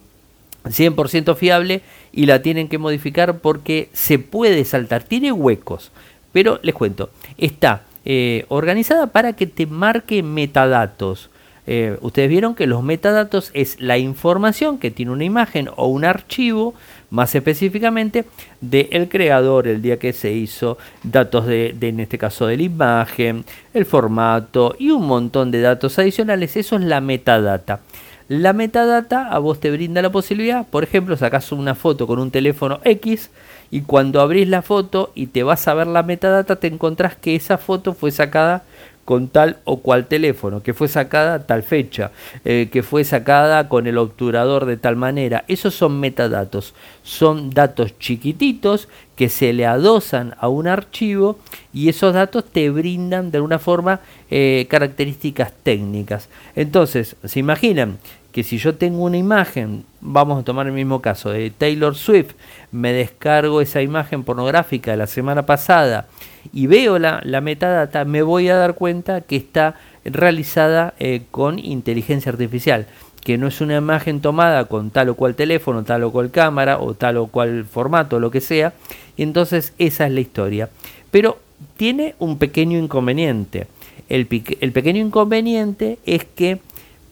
100% 0.63 1.35
fiable 1.35 1.81
y 2.11 2.25
la 2.25 2.41
tienen 2.41 2.67
que 2.67 2.79
modificar 2.79 3.37
porque 3.37 3.89
se 3.93 4.17
puede 4.17 4.65
saltar, 4.65 5.03
tiene 5.03 5.31
huecos, 5.31 5.91
pero 6.33 6.59
les 6.63 6.73
cuento, 6.73 7.11
está 7.37 7.83
eh, 8.03 8.45
organizada 8.49 9.07
para 9.07 9.33
que 9.33 9.45
te 9.45 9.67
marque 9.67 10.23
metadatos. 10.23 11.29
Eh, 11.67 11.97
ustedes 12.01 12.29
vieron 12.29 12.55
que 12.55 12.67
los 12.67 12.83
metadatos 12.83 13.49
es 13.53 13.79
la 13.79 13.97
información 13.97 14.77
que 14.77 14.91
tiene 14.91 15.11
una 15.11 15.23
imagen 15.23 15.69
o 15.75 15.87
un 15.87 16.05
archivo, 16.05 16.73
más 17.09 17.33
específicamente, 17.33 18.25
del 18.61 19.09
creador, 19.09 19.67
el 19.67 19.81
día 19.81 19.97
que 19.97 20.13
se 20.13 20.31
hizo, 20.31 20.77
datos 21.03 21.45
de, 21.47 21.75
en 21.79 21.99
este 21.99 22.17
caso 22.17 22.47
de 22.47 22.57
la 22.57 22.63
imagen, 22.63 23.45
el 23.73 23.85
formato 23.85 24.75
y 24.77 24.91
un 24.91 25.07
montón 25.07 25.51
de 25.51 25.61
datos 25.61 25.97
adicionales. 25.97 26.55
Eso 26.55 26.75
es 26.75 26.83
la 26.83 27.01
metadata. 27.01 27.79
La 28.27 28.53
metadata 28.53 29.29
a 29.29 29.37
vos 29.37 29.59
te 29.59 29.69
brinda 29.69 30.01
la 30.01 30.11
posibilidad, 30.11 30.65
por 30.65 30.83
ejemplo, 30.83 31.15
sacas 31.15 31.51
una 31.51 31.75
foto 31.75 32.07
con 32.07 32.17
un 32.17 32.31
teléfono 32.31 32.79
X 32.83 33.29
y 33.69 33.81
cuando 33.81 34.19
abrís 34.19 34.47
la 34.47 34.63
foto 34.63 35.11
y 35.13 35.27
te 35.27 35.43
vas 35.43 35.67
a 35.67 35.75
ver 35.75 35.85
la 35.85 36.01
metadata 36.01 36.55
te 36.55 36.67
encontrás 36.67 37.15
que 37.15 37.35
esa 37.35 37.57
foto 37.59 37.93
fue 37.93 38.11
sacada 38.11 38.63
con 39.05 39.27
tal 39.27 39.57
o 39.63 39.77
cual 39.77 40.07
teléfono, 40.07 40.63
que 40.63 40.73
fue 40.73 40.87
sacada 40.87 41.45
tal 41.45 41.61
fecha, 41.61 42.11
eh, 42.43 42.69
que 42.71 42.81
fue 42.81 43.03
sacada 43.03 43.69
con 43.69 43.85
el 43.85 43.99
obturador 43.99 44.65
de 44.65 44.77
tal 44.77 44.95
manera. 44.95 45.45
Esos 45.47 45.75
son 45.75 45.99
metadatos, 45.99 46.73
son 47.03 47.51
datos 47.51 47.97
chiquititos 47.99 48.89
que 49.15 49.29
se 49.29 49.53
le 49.53 49.65
adosan 49.65 50.35
a 50.39 50.49
un 50.49 50.67
archivo 50.67 51.37
y 51.71 51.87
esos 51.87 52.13
datos 52.13 52.45
te 52.45 52.69
brindan 52.69 53.31
de 53.31 53.37
alguna 53.37 53.59
forma 53.59 54.01
eh, 54.31 54.65
características 54.69 55.53
técnicas. 55.63 56.27
Entonces, 56.55 57.15
se 57.23 57.39
imaginan 57.39 57.99
que 58.35 58.43
si 58.43 58.57
yo 58.57 58.75
tengo 58.75 59.05
una 59.05 59.15
imagen, 59.15 59.85
vamos 60.01 60.41
a 60.41 60.43
tomar 60.43 60.67
el 60.67 60.73
mismo 60.73 61.01
caso 61.01 61.29
de 61.29 61.51
Taylor 61.51 61.95
Swift, 61.95 62.33
me 62.69 62.91
descargo 62.91 63.61
esa 63.61 63.81
imagen 63.81 64.25
pornográfica 64.25 64.91
de 64.91 64.97
la 64.97 65.07
semana 65.07 65.45
pasada, 65.45 66.07
y 66.51 66.67
veo 66.67 66.99
la, 66.99 67.21
metadata, 67.39 68.03
me 68.03 68.23
voy 68.23 68.49
a 68.49 68.57
dar 68.57 68.75
cuenta 68.75 69.21
que 69.21 69.37
está 69.37 69.75
realizada 70.03 70.95
eh, 70.99 71.21
con 71.31 71.59
inteligencia 71.59 72.29
artificial, 72.29 72.87
que 73.23 73.37
no 73.37 73.47
es 73.47 73.61
una 73.61 73.77
imagen 73.77 74.19
tomada 74.19 74.65
con 74.65 74.89
tal 74.89 75.07
o 75.07 75.15
cual 75.15 75.35
teléfono, 75.35 75.85
tal 75.85 76.03
o 76.03 76.11
cual 76.11 76.29
cámara 76.29 76.79
o 76.79 76.93
tal 76.93 77.15
o 77.15 77.27
cual 77.27 77.63
formato, 77.63 78.19
lo 78.19 78.31
que 78.31 78.41
sea. 78.41 78.73
Y 79.15 79.23
entonces 79.23 79.71
esa 79.77 80.07
es 80.07 80.11
la 80.11 80.19
historia. 80.19 80.69
Pero 81.09 81.39
tiene 81.77 82.15
un 82.19 82.37
pequeño 82.37 82.77
inconveniente. 82.77 83.67
El 84.09 84.27
pequeño 84.27 84.99
inconveniente 84.99 85.99
es 86.05 86.25
que 86.25 86.59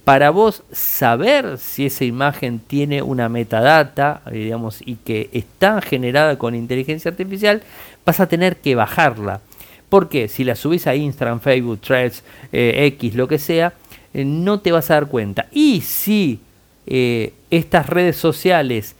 para 0.03 0.31
vos 0.31 0.63
saber 0.71 1.57
si 1.57 1.85
esa 1.85 2.03
imagen 2.03 2.59
tiene 2.59 3.01
una 3.01 3.29
metadata, 3.29 4.21
digamos, 4.29 4.81
y 4.85 4.95
que 4.95 5.29
está 5.31 5.81
generada 5.81 6.37
con 6.37 6.55
inteligencia 6.55 7.11
artificial, 7.11 7.63
vas 8.05 8.19
a 8.19 8.27
tener 8.27 8.57
que 8.57 8.75
bajarla. 8.75 9.39
Porque 9.87 10.27
si 10.27 10.43
la 10.43 10.55
subís 10.55 10.87
a 10.87 10.95
Instagram, 10.95 11.39
Facebook, 11.39 11.79
Threads, 11.79 12.23
eh, 12.51 12.85
X, 12.95 13.15
lo 13.15 13.27
que 13.27 13.39
sea, 13.39 13.73
eh, 14.13 14.25
no 14.25 14.59
te 14.59 14.71
vas 14.71 14.91
a 14.91 14.95
dar 14.95 15.07
cuenta. 15.07 15.45
Y 15.51 15.81
si 15.81 16.39
eh, 16.85 17.33
estas 17.49 17.87
redes 17.87 18.17
sociales 18.17 18.95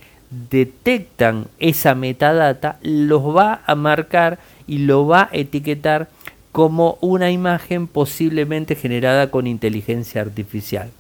detectan 0.50 1.48
esa 1.60 1.96
metadata, 1.96 2.78
los 2.82 3.24
va 3.36 3.62
a 3.66 3.76
marcar 3.76 4.40
y 4.68 4.80
lo 4.80 5.06
va 5.06 5.24
a 5.24 5.30
etiquetar 5.34 6.08
como 6.54 7.00
una 7.02 7.32
imagen 7.32 7.88
posiblemente 7.88 8.76
generada 8.76 9.32
con 9.32 9.48
inteligencia 9.48 10.22
artificial. 10.22 10.92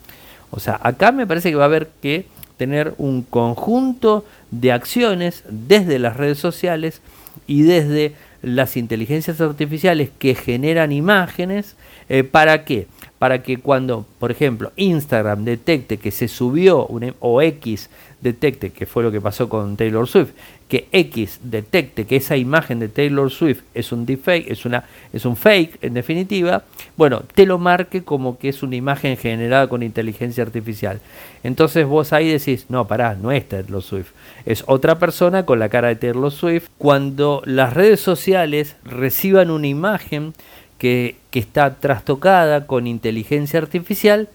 O 0.50 0.60
sea, 0.60 0.80
acá 0.84 1.12
me 1.12 1.28
parece 1.28 1.52
que 1.52 1.56
va 1.56 1.64
a 1.64 1.68
haber 1.68 1.90
que 2.02 2.26
tener 2.58 2.96
un 2.98 3.22
conjunto 3.22 4.26
de 4.52 4.72
acciones 4.72 5.44
desde 5.50 6.00
las 6.00 6.18
redes 6.18 6.40
sociales 6.40 7.02
y 7.46 7.62
desde 7.62 8.14
las 8.42 8.78
inteligencias 8.78 9.40
artificiales 9.42 10.10
que 10.18 10.34
generan 10.34 10.92
imágenes. 10.92 11.76
Eh, 12.10 12.24
¿Para 12.24 12.66
qué? 12.66 12.88
Para 13.20 13.44
que 13.44 13.58
cuando, 13.58 14.08
por 14.18 14.32
ejemplo, 14.32 14.72
Instagram 14.76 15.46
detecte 15.46 15.98
que 15.98 16.12
se 16.12 16.28
subió 16.28 16.88
un, 16.88 17.14
o 17.20 17.42
X 17.44 17.90
detecte, 18.24 18.72
que 18.72 18.86
fue 18.86 19.04
lo 19.04 19.12
que 19.12 19.22
pasó 19.22 19.50
con 19.50 19.76
Taylor 19.76 20.08
Swift, 20.08 20.32
que 20.68 20.88
X 20.92 21.40
detecte 21.44 22.06
que 22.06 22.16
esa 22.16 22.38
imagen 22.38 22.80
de 22.80 22.88
Taylor 22.88 23.30
Swift 23.30 23.62
es 23.74 23.92
un 23.92 24.06
deepfake, 24.06 24.50
es, 24.50 24.66
una, 24.66 24.86
es 25.12 25.26
un 25.26 25.36
fake 25.36 25.84
en 25.84 25.94
definitiva, 25.94 26.64
bueno, 26.98 27.22
te 27.36 27.46
lo 27.46 27.60
marque 27.60 28.04
como 28.04 28.40
que 28.40 28.50
es 28.50 28.64
una 28.64 28.76
imagen 28.76 29.18
generada 29.18 29.68
con 29.68 29.84
inteligencia 29.84 30.44
artificial. 30.44 31.00
Entonces 31.44 31.86
vos 31.86 32.14
ahí 32.14 32.30
decís, 32.30 32.66
no, 32.70 32.88
pará, 32.88 33.16
no 33.16 33.32
es 33.32 33.48
Taylor 33.48 33.84
Swift, 33.84 34.12
es 34.46 34.64
otra 34.66 34.98
persona 34.98 35.46
con 35.46 35.60
la 35.60 35.70
cara 35.70 35.90
de 35.90 35.98
Taylor 35.98 36.32
Swift. 36.32 36.70
Cuando 36.78 37.44
las 37.46 37.74
redes 37.74 38.00
sociales 38.00 38.78
reciban 38.84 39.52
una 39.52 39.68
imagen 39.68 40.34
que, 40.80 41.18
que 41.30 41.40
está 41.40 41.76
trastocada 41.76 42.66
con 42.66 42.88
inteligencia 42.88 43.60
artificial, 43.60 44.30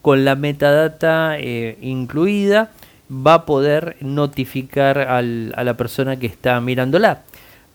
con 0.00 0.24
la 0.24 0.34
metadata 0.34 1.38
eh, 1.38 1.78
incluida, 1.80 2.70
va 3.12 3.34
a 3.34 3.46
poder 3.46 3.96
notificar 4.00 4.98
al, 4.98 5.52
a 5.56 5.64
la 5.64 5.76
persona 5.76 6.18
que 6.18 6.26
está 6.26 6.60
mirándola. 6.60 7.22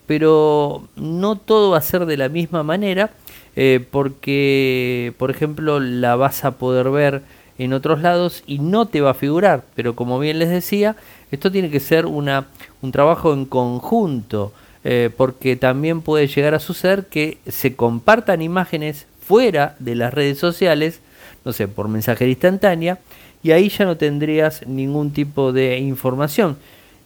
Pero 0.06 0.88
no 0.96 1.36
todo 1.36 1.70
va 1.70 1.78
a 1.78 1.82
ser 1.82 2.06
de 2.06 2.16
la 2.16 2.28
misma 2.28 2.62
manera, 2.62 3.10
eh, 3.56 3.84
porque, 3.90 5.12
por 5.18 5.30
ejemplo, 5.30 5.80
la 5.80 6.16
vas 6.16 6.44
a 6.44 6.52
poder 6.52 6.90
ver 6.90 7.22
en 7.58 7.72
otros 7.72 8.00
lados 8.00 8.42
y 8.46 8.58
no 8.58 8.86
te 8.86 9.00
va 9.00 9.10
a 9.10 9.14
figurar. 9.14 9.64
Pero 9.74 9.94
como 9.94 10.18
bien 10.18 10.38
les 10.38 10.48
decía, 10.48 10.96
esto 11.30 11.52
tiene 11.52 11.70
que 11.70 11.80
ser 11.80 12.06
una, 12.06 12.46
un 12.80 12.92
trabajo 12.92 13.32
en 13.32 13.44
conjunto, 13.44 14.52
eh, 14.84 15.10
porque 15.14 15.56
también 15.56 16.00
puede 16.00 16.28
llegar 16.28 16.54
a 16.54 16.60
suceder 16.60 17.06
que 17.06 17.38
se 17.46 17.74
compartan 17.74 18.42
imágenes 18.42 19.06
fuera 19.20 19.76
de 19.78 19.94
las 19.94 20.14
redes 20.14 20.38
sociales, 20.38 21.00
no 21.44 21.52
sé, 21.52 21.68
por 21.68 21.88
mensajería 21.88 22.32
instantánea, 22.32 22.98
y 23.42 23.52
ahí 23.52 23.68
ya 23.68 23.84
no 23.84 23.96
tendrías 23.96 24.66
ningún 24.66 25.12
tipo 25.12 25.52
de 25.52 25.78
información. 25.78 26.56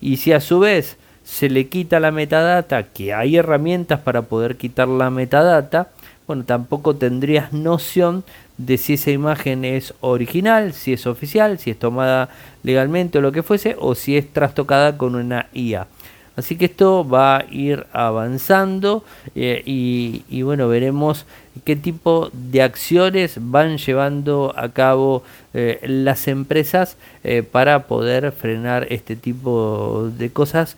Y 0.01 0.17
si 0.17 0.33
a 0.33 0.41
su 0.41 0.59
vez 0.59 0.97
se 1.25 1.49
le 1.49 1.69
quita 1.69 2.01
la 2.01 2.11
metadata, 2.11 2.85
que 2.85 3.15
hay 3.15 3.37
herramientas 3.37 4.01
para 4.01 4.23
poder 4.23 4.57
quitar 4.57 4.89
la 4.89 5.11
metadata, 5.11 5.91
bueno, 6.27 6.45
tampoco 6.45 6.97
tendrías 6.97 7.53
noción 7.53 8.25
de 8.57 8.79
si 8.79 8.95
esa 8.95 9.11
imagen 9.11 9.65
es 9.65 9.95
original, 10.01 10.73
si 10.73 10.93
es 10.93 11.07
oficial, 11.07 11.59
si 11.59 11.71
es 11.71 11.79
tomada 11.79 12.29
legalmente 12.63 13.19
o 13.19 13.21
lo 13.21 13.33
que 13.33 13.43
fuese, 13.43 13.77
o 13.79 13.95
si 13.95 14.17
es 14.17 14.33
trastocada 14.33 14.97
con 14.97 15.15
una 15.15 15.47
IA. 15.53 15.87
Así 16.35 16.57
que 16.57 16.65
esto 16.65 17.07
va 17.07 17.39
a 17.39 17.45
ir 17.51 17.87
avanzando 17.93 19.05
eh, 19.35 19.63
y, 19.67 20.43
bueno, 20.43 20.67
veremos 20.69 21.27
qué 21.65 21.77
tipo 21.77 22.31
de 22.33 22.63
acciones 22.63 23.37
van 23.41 23.79
llevando 23.79 24.55
a 24.57 24.71
cabo 24.71 25.23
eh, 25.55 25.81
las 25.83 26.29
empresas 26.29 26.97
eh, 27.25 27.43
para 27.43 27.87
poder 27.87 28.33
frenar 28.33 28.87
este 28.91 29.17
tipo 29.17 30.11
de 30.17 30.31
cosas 30.31 30.77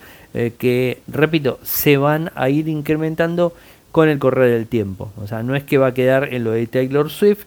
que, 0.59 0.99
repito, 1.07 1.61
se 1.62 1.97
van 1.97 2.33
a 2.35 2.49
ir 2.49 2.66
incrementando 2.66 3.52
con 3.93 4.09
el 4.09 4.19
correr 4.19 4.50
del 4.50 4.66
tiempo. 4.66 5.12
O 5.23 5.28
sea, 5.28 5.45
no 5.45 5.54
es 5.54 5.62
que 5.62 5.78
va 5.78 5.87
a 5.87 5.95
quedar 5.95 6.35
en 6.35 6.43
lo 6.43 6.50
de 6.50 6.66
Taylor 6.66 7.09
Swift. 7.09 7.45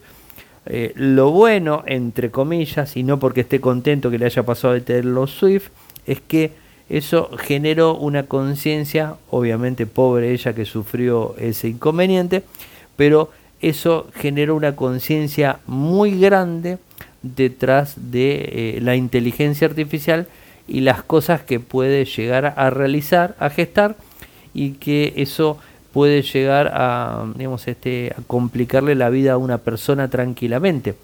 lo 0.94 1.30
bueno, 1.30 1.82
entre 1.84 2.30
comillas, 2.30 2.96
y 2.96 3.02
no 3.02 3.18
porque 3.18 3.42
esté 3.42 3.60
contento 3.60 4.10
que 4.10 4.18
le 4.18 4.24
haya 4.24 4.42
pasado 4.42 4.72
a 4.72 4.80
Taylor 4.80 5.28
Swift, 5.28 5.68
es 6.06 6.22
que 6.22 6.52
eso 6.88 7.28
generó 7.36 7.94
una 7.96 8.24
conciencia, 8.24 9.16
obviamente 9.30 9.86
pobre 9.86 10.32
ella 10.32 10.54
que 10.54 10.64
sufrió 10.64 11.34
ese 11.38 11.68
inconveniente, 11.68 12.44
pero 12.98 13.30
eso 13.60 14.08
generó 14.12 14.56
una 14.56 14.74
conciencia 14.74 15.60
muy 15.68 16.18
grande 16.18 16.78
detrás 17.22 17.94
de 18.10 18.32
eh, 18.76 18.78
la 18.82 18.96
inteligencia 18.96 19.68
artificial 19.68 20.26
y 20.66 20.80
las 20.80 21.04
cosas 21.04 21.42
que 21.42 21.60
puede 21.60 22.04
llegar 22.04 22.54
a 22.56 22.70
realizar, 22.70 23.36
a 23.38 23.50
gestar 23.50 23.94
y 24.52 24.72
que 24.72 25.12
eso 25.16 25.58
puede 25.92 26.22
llegar 26.22 26.72
a, 26.74 27.24
este, 27.66 28.12
a 28.18 28.22
complicarle 28.26 28.96
la 28.96 29.10
vida 29.10 29.34
a 29.34 29.38
una 29.38 29.58
persona 29.58 30.08
tranquilamente. 30.10 30.96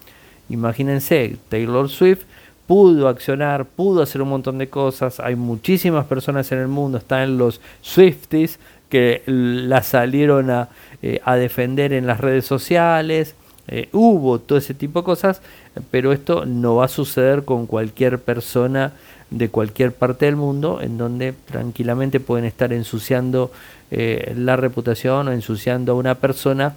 Imagínense, 0.48 1.36
Taylor 1.48 1.88
Swift 1.88 2.24
pudo 2.66 3.06
accionar, 3.06 3.66
pudo 3.66 4.02
hacer 4.02 4.20
un 4.20 4.30
montón 4.30 4.58
de 4.58 4.68
cosas. 4.68 5.20
Hay 5.20 5.36
muchísimas 5.36 6.06
personas 6.06 6.50
en 6.50 6.58
el 6.58 6.68
mundo, 6.68 6.98
están 6.98 7.38
los 7.38 7.60
Swifties 7.82 8.58
que 8.94 9.24
la 9.26 9.82
salieron 9.82 10.50
a, 10.50 10.68
eh, 11.02 11.20
defender 11.36 11.92
en 11.92 12.06
las 12.06 12.20
redes 12.20 12.44
sociales. 12.44 13.34
Eh, 13.66 13.88
hubo 13.90 14.38
todo 14.38 14.56
ese 14.56 14.72
tipo 14.72 15.00
de 15.00 15.04
cosas, 15.04 15.42
pero 15.90 16.12
esto 16.12 16.46
no 16.46 16.76
va 16.76 16.84
a 16.84 16.88
suceder 16.88 17.44
con 17.44 17.66
cualquier 17.66 18.20
persona 18.20 18.92
de 19.30 19.48
cualquier 19.48 19.90
parte 19.90 20.26
del 20.26 20.36
mundo, 20.36 20.78
en 20.80 20.96
donde 20.96 21.32
tranquilamente 21.32 22.20
pueden 22.20 22.44
estar 22.44 22.72
ensuciando 22.72 23.50
eh, 23.90 24.32
la 24.36 24.54
reputación 24.54 25.26
o 25.26 25.32
ensuciando 25.32 25.90
a 25.90 25.94
una 25.96 26.14
persona 26.14 26.74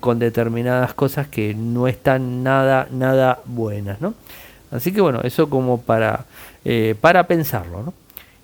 con 0.00 0.18
determinadas 0.18 0.92
cosas 0.92 1.26
que 1.26 1.54
no 1.54 1.86
están 1.86 2.42
nada, 2.42 2.86
nada 2.90 3.40
buenas, 3.46 4.00
¿no? 4.00 4.12
Así 4.70 4.90
que 4.92 5.00
bueno, 5.02 5.20
eso 5.22 5.50
como 5.50 5.80
para, 5.82 6.24
para 7.02 7.26
pensarlo, 7.26 7.82
¿no? 7.82 7.94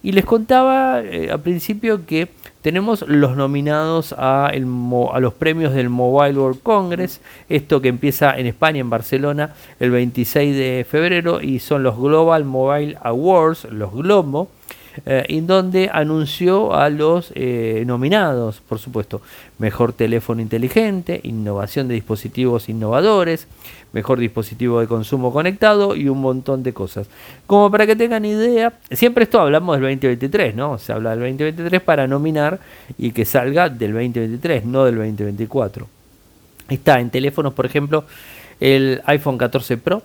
Y 0.02 0.12
les 0.12 0.26
contaba 0.26 0.96
al 0.98 1.40
principio 1.40 2.04
que 2.04 2.28
tenemos 2.62 3.02
los 3.08 3.36
nominados 3.36 4.14
a, 4.16 4.52
los 4.56 5.34
premios 5.34 5.74
del 5.74 5.88
Mobile 5.88 6.38
World 6.38 6.62
Congress, 6.62 7.20
esto 7.48 7.80
que 7.80 7.88
empieza 7.88 8.38
en 8.38 8.46
España, 8.46 8.80
en 8.80 8.88
Barcelona, 8.88 9.54
el 9.80 9.90
26 9.90 10.56
de 10.56 10.86
febrero, 10.88 11.40
y 11.40 11.58
son 11.58 11.82
los 11.82 11.98
Global 11.98 12.44
Mobile 12.44 12.96
Awards, 13.02 13.64
los 13.64 13.92
Globo, 13.92 14.48
eh, 15.06 15.24
en 15.28 15.46
donde 15.46 15.90
anunció 15.92 16.74
a 16.74 16.90
los 16.90 17.32
eh, 17.34 17.84
nominados, 17.86 18.60
por 18.60 18.78
supuesto, 18.78 19.22
mejor 19.58 19.92
teléfono 19.92 20.40
inteligente, 20.40 21.20
innovación 21.22 21.88
de 21.88 21.94
dispositivos 21.94 22.68
innovadores, 22.68 23.46
mejor 23.92 24.18
dispositivo 24.18 24.80
de 24.80 24.86
consumo 24.86 25.32
conectado 25.32 25.96
y 25.96 26.08
un 26.08 26.20
montón 26.20 26.62
de 26.62 26.72
cosas. 26.72 27.08
Como 27.46 27.70
para 27.70 27.86
que 27.86 27.96
tengan 27.96 28.24
idea, 28.24 28.72
siempre 28.90 29.24
esto 29.24 29.40
hablamos 29.40 29.76
del 29.76 29.82
2023, 29.82 30.54
¿no? 30.54 30.78
Se 30.78 30.92
habla 30.92 31.10
del 31.10 31.20
2023 31.20 31.80
para 31.82 32.06
nominar 32.06 32.60
y 32.98 33.12
que 33.12 33.24
salga 33.24 33.68
del 33.68 33.92
2023, 33.92 34.64
no 34.64 34.84
del 34.84 34.96
2024. 34.96 35.86
Está 36.68 37.00
en 37.00 37.10
teléfonos, 37.10 37.52
por 37.52 37.66
ejemplo, 37.66 38.04
el 38.60 39.02
iPhone 39.06 39.38
14 39.38 39.76
Pro, 39.78 40.02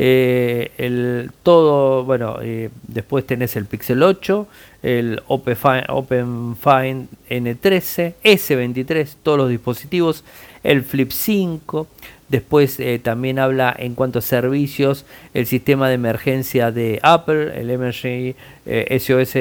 eh, 0.00 0.70
el 0.78 1.32
todo, 1.42 2.04
bueno, 2.04 2.38
eh, 2.40 2.70
después 2.86 3.26
tenés 3.26 3.56
el 3.56 3.66
Pixel 3.66 4.04
8, 4.04 4.46
el 4.84 5.20
Open 5.26 6.56
Find 6.56 7.08
N13, 7.28 8.14
S23, 8.22 9.16
todos 9.24 9.38
los 9.38 9.48
dispositivos, 9.48 10.22
el 10.62 10.84
Flip 10.84 11.10
5. 11.10 11.88
Después 12.28 12.78
eh, 12.78 13.00
también 13.02 13.40
habla 13.40 13.74
en 13.76 13.96
cuanto 13.96 14.20
a 14.20 14.22
servicios, 14.22 15.04
el 15.34 15.46
sistema 15.46 15.88
de 15.88 15.94
emergencia 15.94 16.70
de 16.70 17.00
Apple, 17.02 17.60
el 17.60 17.68
Emergency 17.68 18.36
SOS 18.66 19.34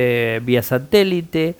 vía 0.43 0.63
satélite, 0.63 1.53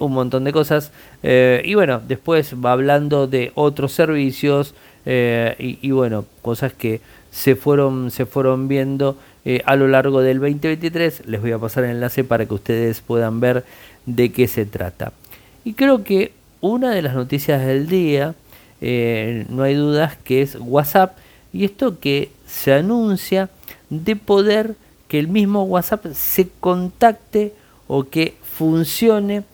un 0.00 0.12
montón 0.12 0.44
de 0.44 0.52
cosas. 0.52 0.92
y 1.22 1.74
bueno, 1.74 2.02
después 2.06 2.54
va 2.62 2.72
hablando 2.72 3.26
de 3.26 3.52
otros 3.54 3.92
servicios 3.92 4.74
y 5.06 5.90
bueno, 5.92 6.26
cosas 6.42 6.74
que 6.74 7.00
se 7.30 7.56
fueron, 7.56 8.10
se 8.10 8.26
fueron 8.26 8.68
viendo 8.68 9.16
eh, 9.44 9.62
a 9.64 9.76
lo 9.76 9.88
largo 9.88 10.20
del 10.20 10.40
2023. 10.40 11.26
Les 11.26 11.40
voy 11.40 11.52
a 11.52 11.58
pasar 11.58 11.84
el 11.84 11.92
enlace 11.92 12.24
para 12.24 12.46
que 12.46 12.54
ustedes 12.54 13.00
puedan 13.00 13.40
ver 13.40 13.64
de 14.06 14.32
qué 14.32 14.48
se 14.48 14.66
trata. 14.66 15.12
Y 15.64 15.74
creo 15.74 16.04
que 16.04 16.32
una 16.60 16.90
de 16.90 17.02
las 17.02 17.14
noticias 17.14 17.64
del 17.64 17.88
día, 17.88 18.34
eh, 18.80 19.46
no 19.48 19.62
hay 19.62 19.74
dudas, 19.74 20.16
que 20.16 20.42
es 20.42 20.56
WhatsApp. 20.60 21.16
Y 21.52 21.64
esto 21.64 21.98
que 21.98 22.30
se 22.46 22.74
anuncia 22.74 23.48
de 23.90 24.16
poder 24.16 24.74
que 25.08 25.18
el 25.18 25.28
mismo 25.28 25.62
WhatsApp 25.62 26.06
se 26.12 26.48
contacte 26.60 27.54
o 27.86 28.04
que 28.04 28.34
funcione 28.42 29.44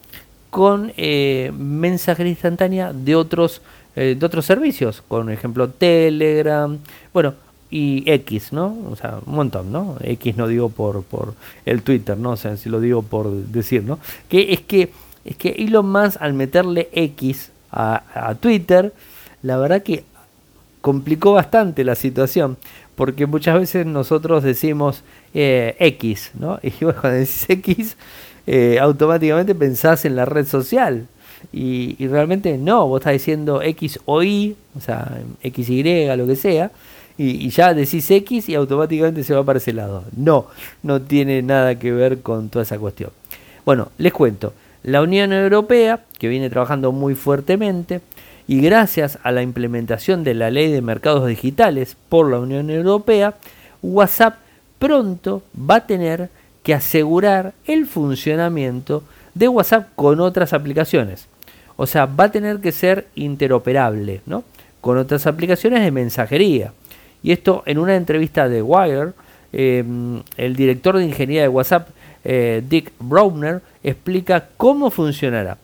con 0.49 0.91
eh, 0.97 1.51
mensajería 1.57 2.31
instantánea 2.31 2.91
de 2.91 3.15
otros, 3.15 3.61
de 3.95 4.19
otros 4.21 4.45
servicios, 4.45 5.01
con 5.07 5.29
ejemplo 5.29 5.69
Telegram. 5.69 6.77
Bueno, 7.13 7.35
y 7.69 8.03
X, 8.09 8.53
¿no? 8.53 8.77
O 8.91 8.95
sea, 8.95 9.19
un 9.25 9.35
montón, 9.35 9.71
¿no? 9.71 9.97
X 10.01 10.37
no 10.37 10.47
digo 10.47 10.69
por, 10.69 11.03
por 11.03 11.33
el 11.65 11.81
Twitter, 11.81 12.17
¿no? 12.17 12.31
O 12.31 12.37
sea, 12.37 12.57
si 12.57 12.69
lo 12.69 12.79
digo 12.79 13.01
por 13.01 13.31
decir, 13.31 13.83
¿no? 13.83 13.99
Que 14.29 14.53
es 14.53 14.61
que, 14.61 14.91
es 15.23 15.35
que 15.35 15.49
Elon 15.49 15.91
Musk 15.91 16.21
al 16.21 16.33
meterle 16.33 16.89
X 16.91 17.51
a, 17.71 18.35
Twitter, 18.39 18.93
la 19.41 19.57
verdad 19.57 19.83
que 19.83 20.03
complicó 20.81 21.33
bastante 21.33 21.83
la 21.83 21.95
situación, 21.95 22.57
porque 22.95 23.25
muchas 23.25 23.59
veces 23.59 23.85
nosotros 23.85 24.43
decimos 24.43 25.03
eh, 25.33 25.75
X, 25.79 26.31
¿no? 26.39 26.59
Y 26.63 26.71
cuando 26.71 27.09
decís 27.09 27.45
X, 27.49 27.97
eh, 28.47 28.77
automáticamente 28.79 29.55
pensás 29.55 30.05
en 30.05 30.15
la 30.15 30.25
red 30.25 30.45
social. 30.45 31.07
Y, 31.51 31.95
y 31.99 32.07
realmente 32.07 32.57
no, 32.57 32.87
vos 32.87 33.01
estás 33.01 33.13
diciendo 33.13 33.61
X 33.61 33.99
o 34.05 34.23
Y, 34.23 34.55
o 34.77 34.81
sea, 34.81 35.19
XY, 35.43 36.15
lo 36.15 36.25
que 36.25 36.35
sea, 36.35 36.71
y, 37.17 37.49
ya 37.49 37.73
decís 37.73 38.09
X 38.11 38.49
y 38.49 38.55
automáticamente 38.55 39.23
se 39.23 39.33
va 39.33 39.43
para 39.43 39.57
ese 39.57 39.73
lado. 39.73 40.03
No, 40.15 40.47
no 40.83 41.01
tiene 41.01 41.41
nada 41.41 41.79
que 41.79 41.91
ver 41.91 42.21
con 42.21 42.49
toda 42.49 42.63
esa 42.63 42.77
cuestión. 42.77 43.11
Bueno, 43.65 43.89
les 43.97 44.13
cuento. 44.13 44.53
La 44.83 45.01
Unión 45.01 45.33
Europea, 45.33 46.01
que 46.19 46.27
viene 46.27 46.49
trabajando 46.49 46.91
muy 46.91 47.15
fuertemente, 47.15 48.01
y 48.47 48.61
gracias 48.61 49.17
a 49.23 49.31
la 49.31 49.41
implementación 49.41 50.23
de 50.23 50.35
la 50.35 50.51
ley 50.51 50.71
de 50.71 50.81
mercados 50.81 51.27
digitales 51.27 51.97
por 52.09 52.29
la 52.29 52.39
Unión 52.39 52.69
Europea, 52.69 53.35
WhatsApp 53.81 54.35
pronto 54.77 55.41
va 55.57 55.75
a 55.75 55.87
tener 55.87 56.29
que 56.61 56.73
asegurar 56.73 57.53
el 57.65 57.87
funcionamiento 57.87 59.03
de 59.33 59.47
WhatsApp 59.47 59.89
con 59.95 60.19
otras 60.19 60.53
aplicaciones. 60.53 61.27
O 61.77 61.87
sea, 61.87 62.05
va 62.05 62.25
a 62.25 62.31
tener 62.31 62.59
que 62.59 62.71
ser 62.71 63.07
interoperable 63.15 64.21
¿no? 64.25 64.43
con 64.81 64.97
otras 64.97 65.27
aplicaciones 65.27 65.83
de 65.83 65.91
mensajería. 65.91 66.73
Y 67.25 67.31
esto 67.31 67.63
en 67.65 67.79
una 67.79 67.95
entrevista 67.95 68.47
de 68.47 68.61
Wire, 68.61 69.13
em, 69.51 70.21
el 70.37 70.55
director 70.55 70.95
de 70.95 71.05
ingeniería 71.05 71.41
de 71.41 71.47
WhatsApp, 71.47 71.89
eh, 72.23 72.61
Dick 72.69 72.91
Browner, 72.99 73.61
explica 73.83 74.49
cómo 74.57 74.91
funcionará. 74.91 75.57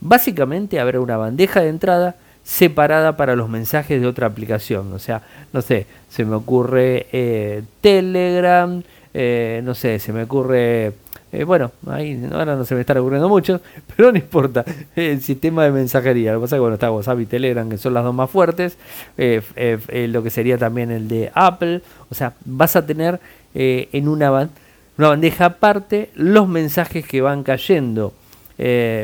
Básicamente 0.00 0.78
habrá 0.78 1.00
una 1.00 1.16
bandeja 1.16 1.60
de 1.60 1.70
entrada 1.70 2.14
separada 2.44 3.16
para 3.16 3.34
los 3.34 3.48
mensajes 3.48 4.00
de 4.00 4.06
otra 4.06 4.28
aplicación. 4.28 4.92
O 4.92 5.00
sea, 5.00 5.22
no 5.52 5.60
sé, 5.60 5.86
se 6.08 6.24
me 6.24 6.36
ocurre 6.36 7.08
eh, 7.10 7.64
Telegram, 7.80 8.80
eh, 9.12 9.60
no 9.64 9.74
sé, 9.74 9.98
se 9.98 10.12
me 10.12 10.22
ocurre 10.22 10.92
eh, 11.30 11.44
bueno, 11.44 11.72
ahí 11.86 12.26
ahora 12.32 12.56
no 12.56 12.64
se 12.64 12.74
me 12.74 12.80
están 12.80 12.98
ocurriendo 12.98 13.28
mucho, 13.28 13.60
pero 13.96 14.10
no 14.12 14.18
importa. 14.18 14.64
El 14.96 15.20
sistema 15.20 15.64
de 15.64 15.70
mensajería. 15.70 16.32
Lo 16.32 16.38
que 16.38 16.44
pasa 16.44 16.56
es 16.56 16.58
que 16.58 16.60
bueno, 16.60 16.74
está 16.74 16.90
WhatsApp 16.90 17.20
y 17.20 17.26
Telegram, 17.26 17.68
que 17.68 17.76
son 17.76 17.94
las 17.94 18.04
dos 18.04 18.14
más 18.14 18.30
fuertes. 18.30 18.78
Eh, 19.18 19.42
eh, 19.56 20.08
lo 20.08 20.22
que 20.22 20.30
sería 20.30 20.56
también 20.56 20.90
el 20.90 21.08
de 21.08 21.30
Apple. 21.34 21.82
O 22.10 22.14
sea, 22.14 22.32
vas 22.44 22.76
a 22.76 22.86
tener 22.86 23.20
en 23.54 24.08
una, 24.08 24.30
una 24.30 25.08
bandeja 25.08 25.46
aparte 25.46 26.10
los 26.14 26.48
mensajes 26.48 27.04
que 27.04 27.20
van 27.20 27.42
cayendo. 27.42 28.12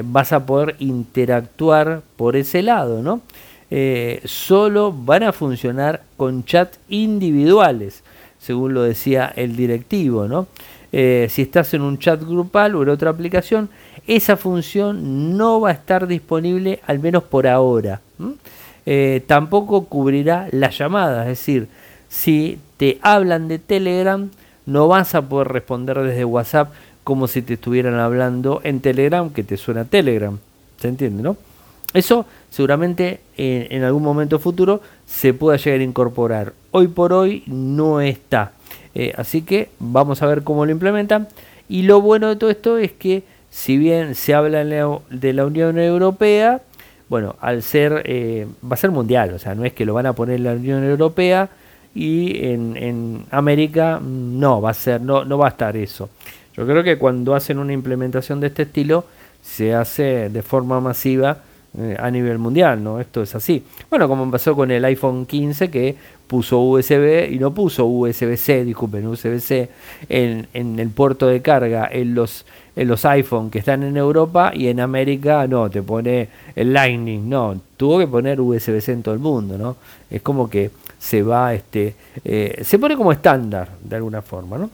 vas 0.05 0.33
a 0.33 0.47
poder 0.47 0.77
interactuar 0.79 2.03
por 2.17 2.37
ese 2.37 2.63
lado, 2.63 3.03
¿no? 3.03 3.21
solo 4.25 4.93
van 4.93 5.25
a 5.25 5.33
funcionar 5.33 6.03
con 6.17 6.45
chat 6.45 6.77
individuales, 6.89 8.05
según 8.39 8.75
lo 8.75 8.83
decía 8.83 9.33
el 9.35 9.57
directivo, 9.57 10.29
¿no? 10.29 10.47
Eh, 10.97 11.27
si 11.29 11.43
estás 11.43 11.75
en 11.75 11.83
un 11.83 11.99
chat 11.99 12.23
grupal 12.23 12.77
o 12.77 12.85
en 12.85 12.89
otra 12.89 13.11
aplicación, 13.11 13.69
esa 14.07 14.37
función 14.37 15.37
no 15.37 15.61
va 15.61 15.71
a 15.71 15.73
estar 15.73 16.07
disponible 16.07 16.79
al 16.87 17.01
menos 17.01 17.25
por 17.25 17.49
ahora. 17.49 18.01
Eh, 18.87 19.25
tampoco 19.27 19.87
cubrirá 19.87 20.47
las 20.53 20.79
llamadas, 20.79 21.23
es 21.23 21.39
decir, 21.41 21.67
si 22.09 22.61
te 22.77 23.01
hablan 23.03 23.49
de 23.49 23.59
Telegram, 23.59 24.31
no 24.67 24.87
vas 24.87 25.17
a 25.17 25.29
poder 25.29 25.49
responder 25.49 25.99
desde 25.99 26.25
WhatsApp 26.25 26.73
como 27.03 27.27
si 27.27 27.43
te 27.43 27.55
estuvieran 27.55 27.95
hablando 27.95 28.61
en 28.63 28.79
Telegram, 28.79 29.31
que 29.31 29.43
te 29.43 29.57
suena 29.57 29.85
Telegram. 29.85 30.39
¿Se 30.79 30.87
entiende, 30.87 31.25
no? 31.25 31.37
Eso 31.93 32.25
seguramente 32.51 33.19
en, 33.37 33.67
en 33.69 33.83
algún 33.83 34.05
momento 34.05 34.39
futuro 34.39 34.81
se 35.07 35.35
pueda 35.35 35.57
llegar 35.57 35.81
a 35.81 35.83
incorporar. 35.83 36.53
Hoy 36.71 36.87
por 36.87 37.13
hoy 37.13 37.43
no 37.49 38.01
está. 38.01 38.53
Eh, 38.95 39.13
así 39.17 39.43
que 39.43 39.71
vamos 39.79 40.23
a 40.23 40.27
ver 40.27 40.43
cómo 40.43 40.67
lo 40.67 40.73
implementan. 40.73 41.29
Y 41.69 41.83
lo 41.83 42.01
bueno 42.01 42.29
de 42.29 42.37
todo 42.37 42.51
esto 42.51 42.79
es 42.79 42.93
que 42.93 43.25
si 43.51 43.79
bien 43.79 44.15
se 44.15 44.35
habla 44.35 44.65
de 44.65 45.33
la 45.33 45.47
Unión 45.47 45.79
Europea, 45.79 46.61
bueno, 47.09 47.37
al 47.41 47.63
ser, 47.63 48.03
eh, 48.07 48.47
va 48.65 48.75
a 48.75 48.77
ser 48.77 48.91
mundial, 48.91 49.33
o 49.35 49.39
sea, 49.39 49.55
no 49.55 49.65
es 49.65 49.73
que 49.73 49.85
lo 49.85 49.95
van 49.95 50.07
a 50.07 50.15
poner 50.15 50.37
en 50.37 50.45
la 50.45 50.53
Unión 50.53 50.83
Europea 50.85 51.49
y 51.95 52.45
en, 52.47 53.25
América 53.31 54.01
mm, 54.01 54.41
no, 54.41 54.61
va 54.61 54.71
a 54.71 54.75
ser, 54.75 55.01
no, 55.01 55.25
no 55.25 55.39
va 55.39 55.47
a 55.47 55.51
estar 55.51 55.77
eso. 55.77 56.11
Yo 56.57 56.67
creo 56.67 56.83
que 56.83 56.99
cuando 56.99 57.35
hacen 57.35 57.59
una 57.59 57.73
implementación 57.73 58.41
de 58.41 58.49
este 58.49 58.63
estilo, 58.63 59.05
se 59.43 59.75
hace 59.75 60.31
de 60.31 60.43
forma 60.43 60.81
masiva 60.81 61.39
eh, 61.77 61.97
a 61.99 62.09
nivel 62.11 62.39
mundial, 62.39 62.85
¿no? 62.85 63.01
Esto 63.01 63.23
es 63.23 63.35
así. 63.35 63.65
Bueno, 63.91 64.07
como 64.07 64.31
pasó 64.31 64.55
con 64.55 64.71
el 64.71 64.85
iPhone 64.85 65.27
15 65.27 65.71
que 65.71 65.97
puso 66.27 66.61
USB 66.61 67.33
y 67.33 67.39
no 67.39 67.53
puso 67.53 67.85
USB-C, 67.87 68.65
disculpen, 68.65 69.07
USB-C 69.07 69.69
en, 70.09 70.47
en, 70.55 70.79
el 70.79 70.91
puerto 70.91 71.27
de 71.27 71.43
carga 71.43 71.89
en 71.91 72.15
los, 72.15 72.47
en 72.77 72.89
los 72.89 73.05
iPhone 73.05 73.51
que 73.51 73.59
están 73.59 73.83
en 73.83 73.97
Europa 73.97 74.53
y 74.55 74.69
en 74.69 74.79
América 74.79 75.47
no, 75.49 75.69
te 75.69 75.83
pone 75.83 76.29
el 76.55 76.73
Lightning, 76.73 77.29
no, 77.29 77.61
tuvo 77.77 77.99
que 77.99 78.07
poner 78.07 78.41
USB-C 78.41 78.93
en 78.93 79.03
todo 79.03 79.15
el 79.15 79.21
mundo, 79.21 79.59
¿no? 79.59 79.77
Es 80.11 80.23
como 80.23 80.49
que 80.49 80.71
se 81.05 81.23
va, 81.23 81.53
este, 81.53 81.95
eh, 82.25 82.63
se 82.65 82.79
pone 82.79 82.97
como 82.97 83.13
estándar 83.13 83.69
de 83.83 83.97
alguna 83.97 84.23
forma. 84.23 84.57
¿no? 84.57 84.71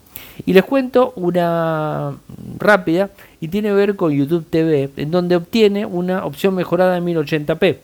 Y 0.46 0.52
les 0.52 0.62
cuento 0.62 1.12
una 1.16 2.14
rápida 2.56 3.10
y 3.40 3.48
tiene 3.48 3.70
que 3.70 3.74
ver 3.74 3.96
con 3.96 4.12
YouTube 4.12 4.46
TV, 4.48 4.90
en 4.96 5.10
donde 5.10 5.34
obtiene 5.34 5.84
una 5.84 6.24
opción 6.24 6.54
mejorada 6.54 6.96
en 6.96 7.04
1080p, 7.04 7.78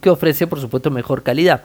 que 0.00 0.10
ofrece 0.10 0.48
por 0.48 0.60
supuesto 0.60 0.90
mejor 0.90 1.22
calidad. 1.22 1.62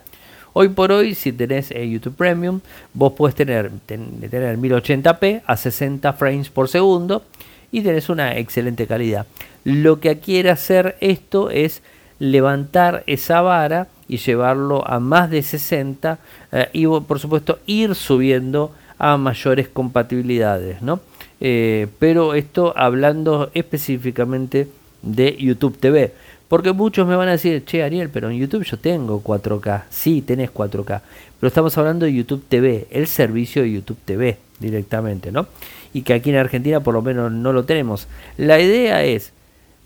Hoy 0.54 0.70
por 0.70 0.92
hoy, 0.92 1.16
si 1.16 1.32
tenés 1.32 1.72
eh, 1.72 1.90
YouTube 1.90 2.16
Premium, 2.16 2.60
vos 2.94 3.14
puedes 3.14 3.34
tener, 3.34 3.72
tener 3.88 4.60
1080p 4.60 5.42
a 5.48 5.58
60 5.58 6.14
frames 6.14 6.50
por 6.50 6.68
segundo 6.70 7.24
y 7.72 7.82
tenés 7.82 8.08
una 8.08 8.38
excelente 8.38 8.86
calidad. 8.86 9.26
Lo 9.64 10.00
que 10.00 10.20
quiere 10.20 10.52
hacer 10.52 10.96
esto 11.00 11.50
es 11.50 11.82
levantar 12.20 13.04
esa 13.08 13.42
vara 13.42 13.88
y 14.12 14.18
llevarlo 14.18 14.86
a 14.86 15.00
más 15.00 15.32
de 15.32 15.42
60 15.42 16.20
eh, 16.52 16.70
y 16.74 16.86
por 16.86 17.18
supuesto 17.18 17.60
ir 17.66 17.96
subiendo 17.96 18.74
a 19.00 19.16
mayores 19.16 19.70
compatibilidades, 19.70 20.82
¿no? 20.82 21.00
Eh, 21.40 21.88
pero 21.98 22.34
esto 22.34 22.74
hablando 22.76 23.50
específicamente 23.54 24.68
de 25.02 25.38
YouTube 25.38 25.78
TV. 25.80 26.14
Porque 26.50 26.74
muchos 26.74 27.08
me 27.08 27.16
van 27.16 27.30
a 27.30 27.32
decir, 27.32 27.64
che 27.64 27.84
Ariel, 27.84 28.10
pero 28.10 28.30
en 28.30 28.38
YouTube 28.38 28.66
yo 28.66 28.78
tengo 28.78 29.24
4K. 29.24 29.84
Sí, 29.90 30.22
tenés 30.22 30.52
4K. 30.54 31.02
Pero 31.40 31.48
estamos 31.48 31.78
hablando 31.78 32.06
de 32.06 32.14
YouTube 32.14 32.44
TV, 32.50 32.88
el 32.92 33.08
servicio 33.08 33.62
de 33.62 33.72
YouTube 33.72 33.98
TV 34.04 34.38
directamente, 34.60 35.32
¿no? 35.32 35.48
Y 35.94 36.02
que 36.02 36.14
aquí 36.14 36.32
en 36.32 36.36
Argentina 36.36 36.82
por 36.82 36.94
lo 36.94 37.02
menos 37.02 37.32
no 37.32 37.54
lo 37.54 37.64
tenemos. 37.64 38.10
La 38.36 38.60
idea 38.60 39.06
es 39.06 39.32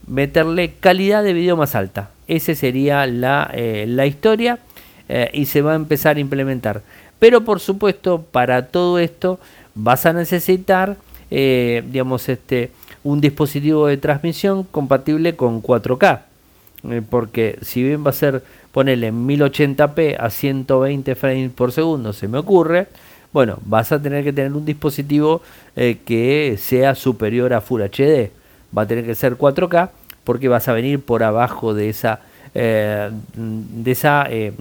meterle 0.07 0.73
calidad 0.79 1.23
de 1.23 1.33
video 1.33 1.57
más 1.57 1.75
alta. 1.75 2.11
Esa 2.27 2.55
sería 2.55 3.05
la, 3.07 3.49
eh, 3.53 3.85
la 3.87 4.05
historia 4.05 4.59
eh, 5.09 5.29
y 5.33 5.45
se 5.45 5.61
va 5.61 5.73
a 5.73 5.75
empezar 5.75 6.17
a 6.17 6.19
implementar. 6.19 6.81
Pero 7.19 7.41
por 7.41 7.59
supuesto, 7.59 8.21
para 8.21 8.67
todo 8.67 8.99
esto 8.99 9.39
vas 9.73 10.05
a 10.05 10.13
necesitar, 10.13 10.97
eh, 11.31 11.83
digamos, 11.87 12.27
este, 12.29 12.71
un 13.03 13.21
dispositivo 13.21 13.87
de 13.87 13.97
transmisión 13.97 14.63
compatible 14.63 15.35
con 15.35 15.61
4K. 15.61 16.21
porque 17.09 17.57
si 17.63 17.81
bien 17.81 18.05
va 18.05 18.11
a 18.11 18.13
ser 18.13 18.43
ponerle 18.71 19.11
1080p 19.11 20.17
a 20.19 20.29
120 20.29 21.15
frames 21.15 21.51
por 21.51 21.71
segundo, 21.71 22.13
se 22.13 22.27
me 22.27 22.37
ocurre, 22.37 22.87
bueno, 23.33 23.57
vas 23.65 23.91
a 23.91 23.99
tener 23.99 24.23
que 24.23 24.31
tener 24.31 24.53
un 24.53 24.65
dispositivo 24.65 25.41
que 25.75 26.57
sea 26.59 26.93
superior 26.93 27.53
a 27.53 27.61
Full 27.61 27.81
HD 27.81 28.29
va 28.75 28.83
a 28.83 28.88
tener 28.88 29.05
que 29.05 29.15
ser 29.15 29.38
4K 29.38 29.89
porque 30.23 30.47
vas 30.47 30.67
a 30.67 30.73
venir 30.73 30.99
por 30.99 31.23
abajo 31.23 31.73
de 31.73 31.89
esa 31.89 32.19
eh, 32.57 33.11
de 33.35 33.91
esa 33.91 34.27
eh, 34.29 34.53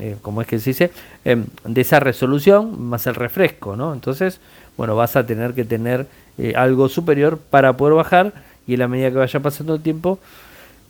eh, 0.00 0.16
¿cómo 0.22 0.42
es 0.42 0.48
que 0.48 0.58
se 0.58 0.70
dice? 0.70 0.90
Em, 1.24 1.44
de 1.64 1.80
esa 1.80 2.00
resolución 2.00 2.82
más 2.82 3.06
el 3.06 3.14
refresco, 3.14 3.76
¿no? 3.76 3.92
Entonces, 3.92 4.40
bueno, 4.76 4.96
vas 4.96 5.14
a 5.14 5.24
tener 5.24 5.54
que 5.54 5.64
tener 5.64 6.06
algo 6.56 6.88
superior 6.88 7.38
para 7.38 7.76
poder 7.76 7.94
bajar 7.94 8.32
y 8.66 8.72
en 8.72 8.80
la 8.80 8.88
medida 8.88 9.10
que 9.10 9.18
vaya 9.18 9.38
pasando 9.40 9.74
el 9.74 9.82
tiempo 9.82 10.18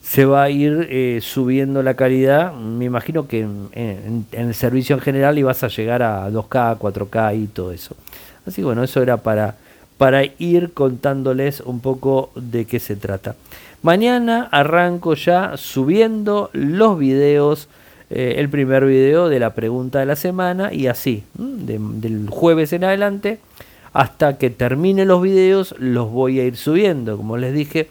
se 0.03 0.25
va 0.25 0.45
a 0.45 0.51
ir 0.51 1.21
subiendo 1.21 1.83
la 1.83 1.95
calidad. 1.95 2.55
Me 2.55 2.87
imagino 2.87 3.29
que 3.29 3.41
en, 3.41 3.69
en, 3.75 4.27
el 4.33 4.55
servicio 4.55 4.97
en 4.97 5.03
general 5.03 5.39
ibas 5.39 5.63
a 5.65 5.69
llegar 5.69 6.03
a 6.03 6.31
2K, 6.31 6.79
4K 6.79 7.43
y 7.43 7.47
todo 7.49 7.73
eso. 7.73 7.95
Así 8.47 8.63
que 8.63 8.65
bueno, 8.65 8.83
eso 8.83 9.03
era 9.03 9.19
para 9.19 9.57
para 10.03 10.25
ir 10.41 10.73
contándoles 10.73 11.61
un 11.61 11.79
poco 11.79 12.31
de 12.35 12.65
qué 12.65 12.81
se 12.81 12.97
trata. 12.97 13.37
Mañana 13.83 14.49
arranco 14.51 15.15
ya 15.15 15.57
subiendo 15.57 16.51
los 16.53 16.99
videos, 16.99 17.69
eh, 18.11 18.35
el 18.39 18.49
primer 18.49 18.85
video 18.85 19.29
de 19.29 19.39
la 19.39 19.55
pregunta 19.55 20.01
de 20.01 20.07
la 20.07 20.17
semana 20.17 20.73
y 20.73 20.89
así, 20.89 21.23
del 21.35 22.29
jueves 22.29 22.73
en 22.73 22.83
adelante, 22.83 23.39
hasta 23.93 24.39
que 24.39 24.51
termine 24.51 25.05
los 25.05 25.23
videos 25.23 25.73
los 25.79 26.11
voy 26.11 26.41
a 26.41 26.47
ir 26.47 26.57
subiendo. 26.57 27.17
Como 27.17 27.37
les 27.37 27.55
dije, 27.55 27.89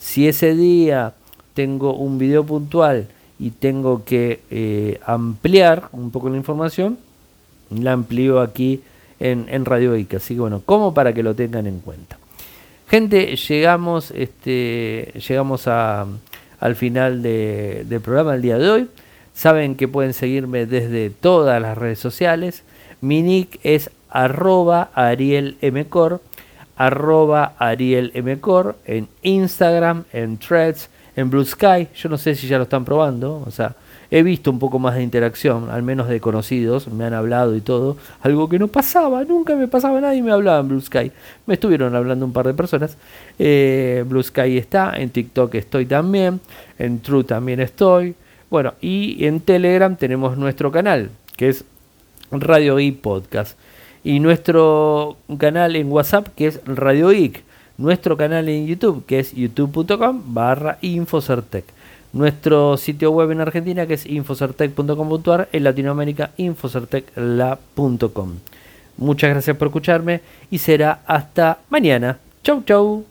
si 0.00 0.26
ese 0.26 0.56
día 0.56 1.14
tengo 1.54 1.94
un 1.94 2.18
video 2.18 2.42
puntual 2.42 3.06
y 3.38 3.50
tengo 3.50 4.04
que 4.04 4.40
eh, 4.50 4.98
ampliar 5.06 5.90
un 5.92 6.10
poco 6.10 6.28
la 6.28 6.38
información, 6.38 6.98
la 7.70 7.92
amplío 7.92 8.40
aquí 8.40 8.80
en, 9.22 9.64
Radio 9.64 9.96
Ica. 9.96 10.16
Así 10.16 10.34
que 10.34 10.40
bueno, 10.40 10.62
como 10.64 10.92
para 10.94 11.12
que 11.12 11.22
lo 11.22 11.34
tengan 11.34 11.66
en 11.66 11.80
cuenta. 11.80 12.18
Gente, 12.88 13.36
llegamos, 13.36 14.10
este, 14.10 15.12
llegamos 15.26 15.66
a, 15.66 16.06
al 16.60 16.76
final 16.76 17.22
del 17.22 18.00
programa 18.02 18.32
del 18.32 18.42
día 18.42 18.58
de 18.58 18.70
hoy. 18.70 18.88
Saben 19.34 19.76
que 19.76 19.88
pueden 19.88 20.12
seguirme 20.12 20.66
desde 20.66 21.08
todas 21.08 21.60
las 21.62 21.78
redes 21.78 21.98
sociales. 21.98 22.64
Mi 23.00 23.22
nick 23.22 23.58
es 23.62 23.90
arroba 24.10 24.90
arielmcor, 24.94 26.20
arroba 26.76 27.54
arielmcor 27.58 28.76
en 28.84 29.08
Instagram, 29.22 30.04
en 30.12 30.36
Threads, 30.36 30.90
en 31.16 31.30
Blue 31.30 31.44
Sky. 31.44 31.88
Yo 31.94 32.10
no 32.10 32.18
sé 32.18 32.34
si 32.34 32.46
ya 32.46 32.58
lo 32.58 32.64
están 32.64 32.84
probando. 32.84 33.42
O 33.46 33.50
sea, 33.50 33.74
he 34.12 34.22
visto 34.22 34.50
un 34.50 34.58
poco 34.58 34.78
más 34.78 34.94
de 34.94 35.02
interacción, 35.02 35.70
al 35.70 35.82
menos 35.82 36.06
de 36.06 36.20
conocidos, 36.20 36.86
me 36.88 37.06
han 37.06 37.14
hablado 37.14 37.56
y 37.56 37.62
todo, 37.62 37.96
algo 38.20 38.46
que 38.46 38.58
no 38.58 38.68
pasaba, 38.68 39.24
nunca 39.24 39.56
me 39.56 39.68
pasaba 39.68 40.02
nadie 40.02 40.22
me 40.22 40.30
hablaba 40.30 40.60
en 40.60 40.68
Blue 40.68 40.82
Sky. 40.82 41.10
Me 41.46 41.54
estuvieron 41.54 41.96
hablando 41.96 42.26
un 42.26 42.32
par 42.34 42.46
de 42.46 42.52
personas. 42.52 42.98
Eh, 43.38 44.04
Blue 44.06 44.22
Sky 44.22 44.58
está, 44.58 44.92
en 44.98 45.08
TikTok 45.08 45.54
estoy 45.54 45.86
también, 45.86 46.40
en 46.78 47.00
True 47.00 47.24
también 47.24 47.60
estoy. 47.60 48.14
Bueno, 48.50 48.74
y 48.82 49.24
en 49.24 49.40
Telegram 49.40 49.96
tenemos 49.96 50.36
nuestro 50.36 50.70
canal, 50.70 51.08
que 51.38 51.48
es 51.48 51.64
Radio 52.30 52.78
I 52.78 52.92
Podcast. 52.92 53.58
Y 54.04 54.20
nuestro 54.20 55.16
canal 55.38 55.74
en 55.74 55.90
WhatsApp, 55.90 56.28
que 56.36 56.48
es 56.48 56.60
Radio 56.66 57.12
IC. 57.12 57.42
Nuestro 57.78 58.18
canal 58.18 58.46
en 58.50 58.66
YouTube, 58.66 59.06
que 59.06 59.20
es 59.20 59.32
youtube.com 59.32 60.34
barra 60.34 60.76
Infocertec 60.82 61.64
nuestro 62.12 62.76
sitio 62.76 63.10
web 63.10 63.30
en 63.30 63.40
Argentina 63.40 63.86
que 63.86 63.94
es 63.94 64.04
infocertec.com.ar, 64.06 65.48
en 65.52 65.64
Latinoamérica 65.64 66.32
infocertecla.com. 66.36 68.32
Muchas 68.98 69.30
gracias 69.30 69.56
por 69.56 69.68
escucharme 69.68 70.20
y 70.50 70.58
será 70.58 71.00
hasta 71.06 71.60
mañana. 71.70 72.18
Chau 72.42 72.62
chau. 72.64 73.04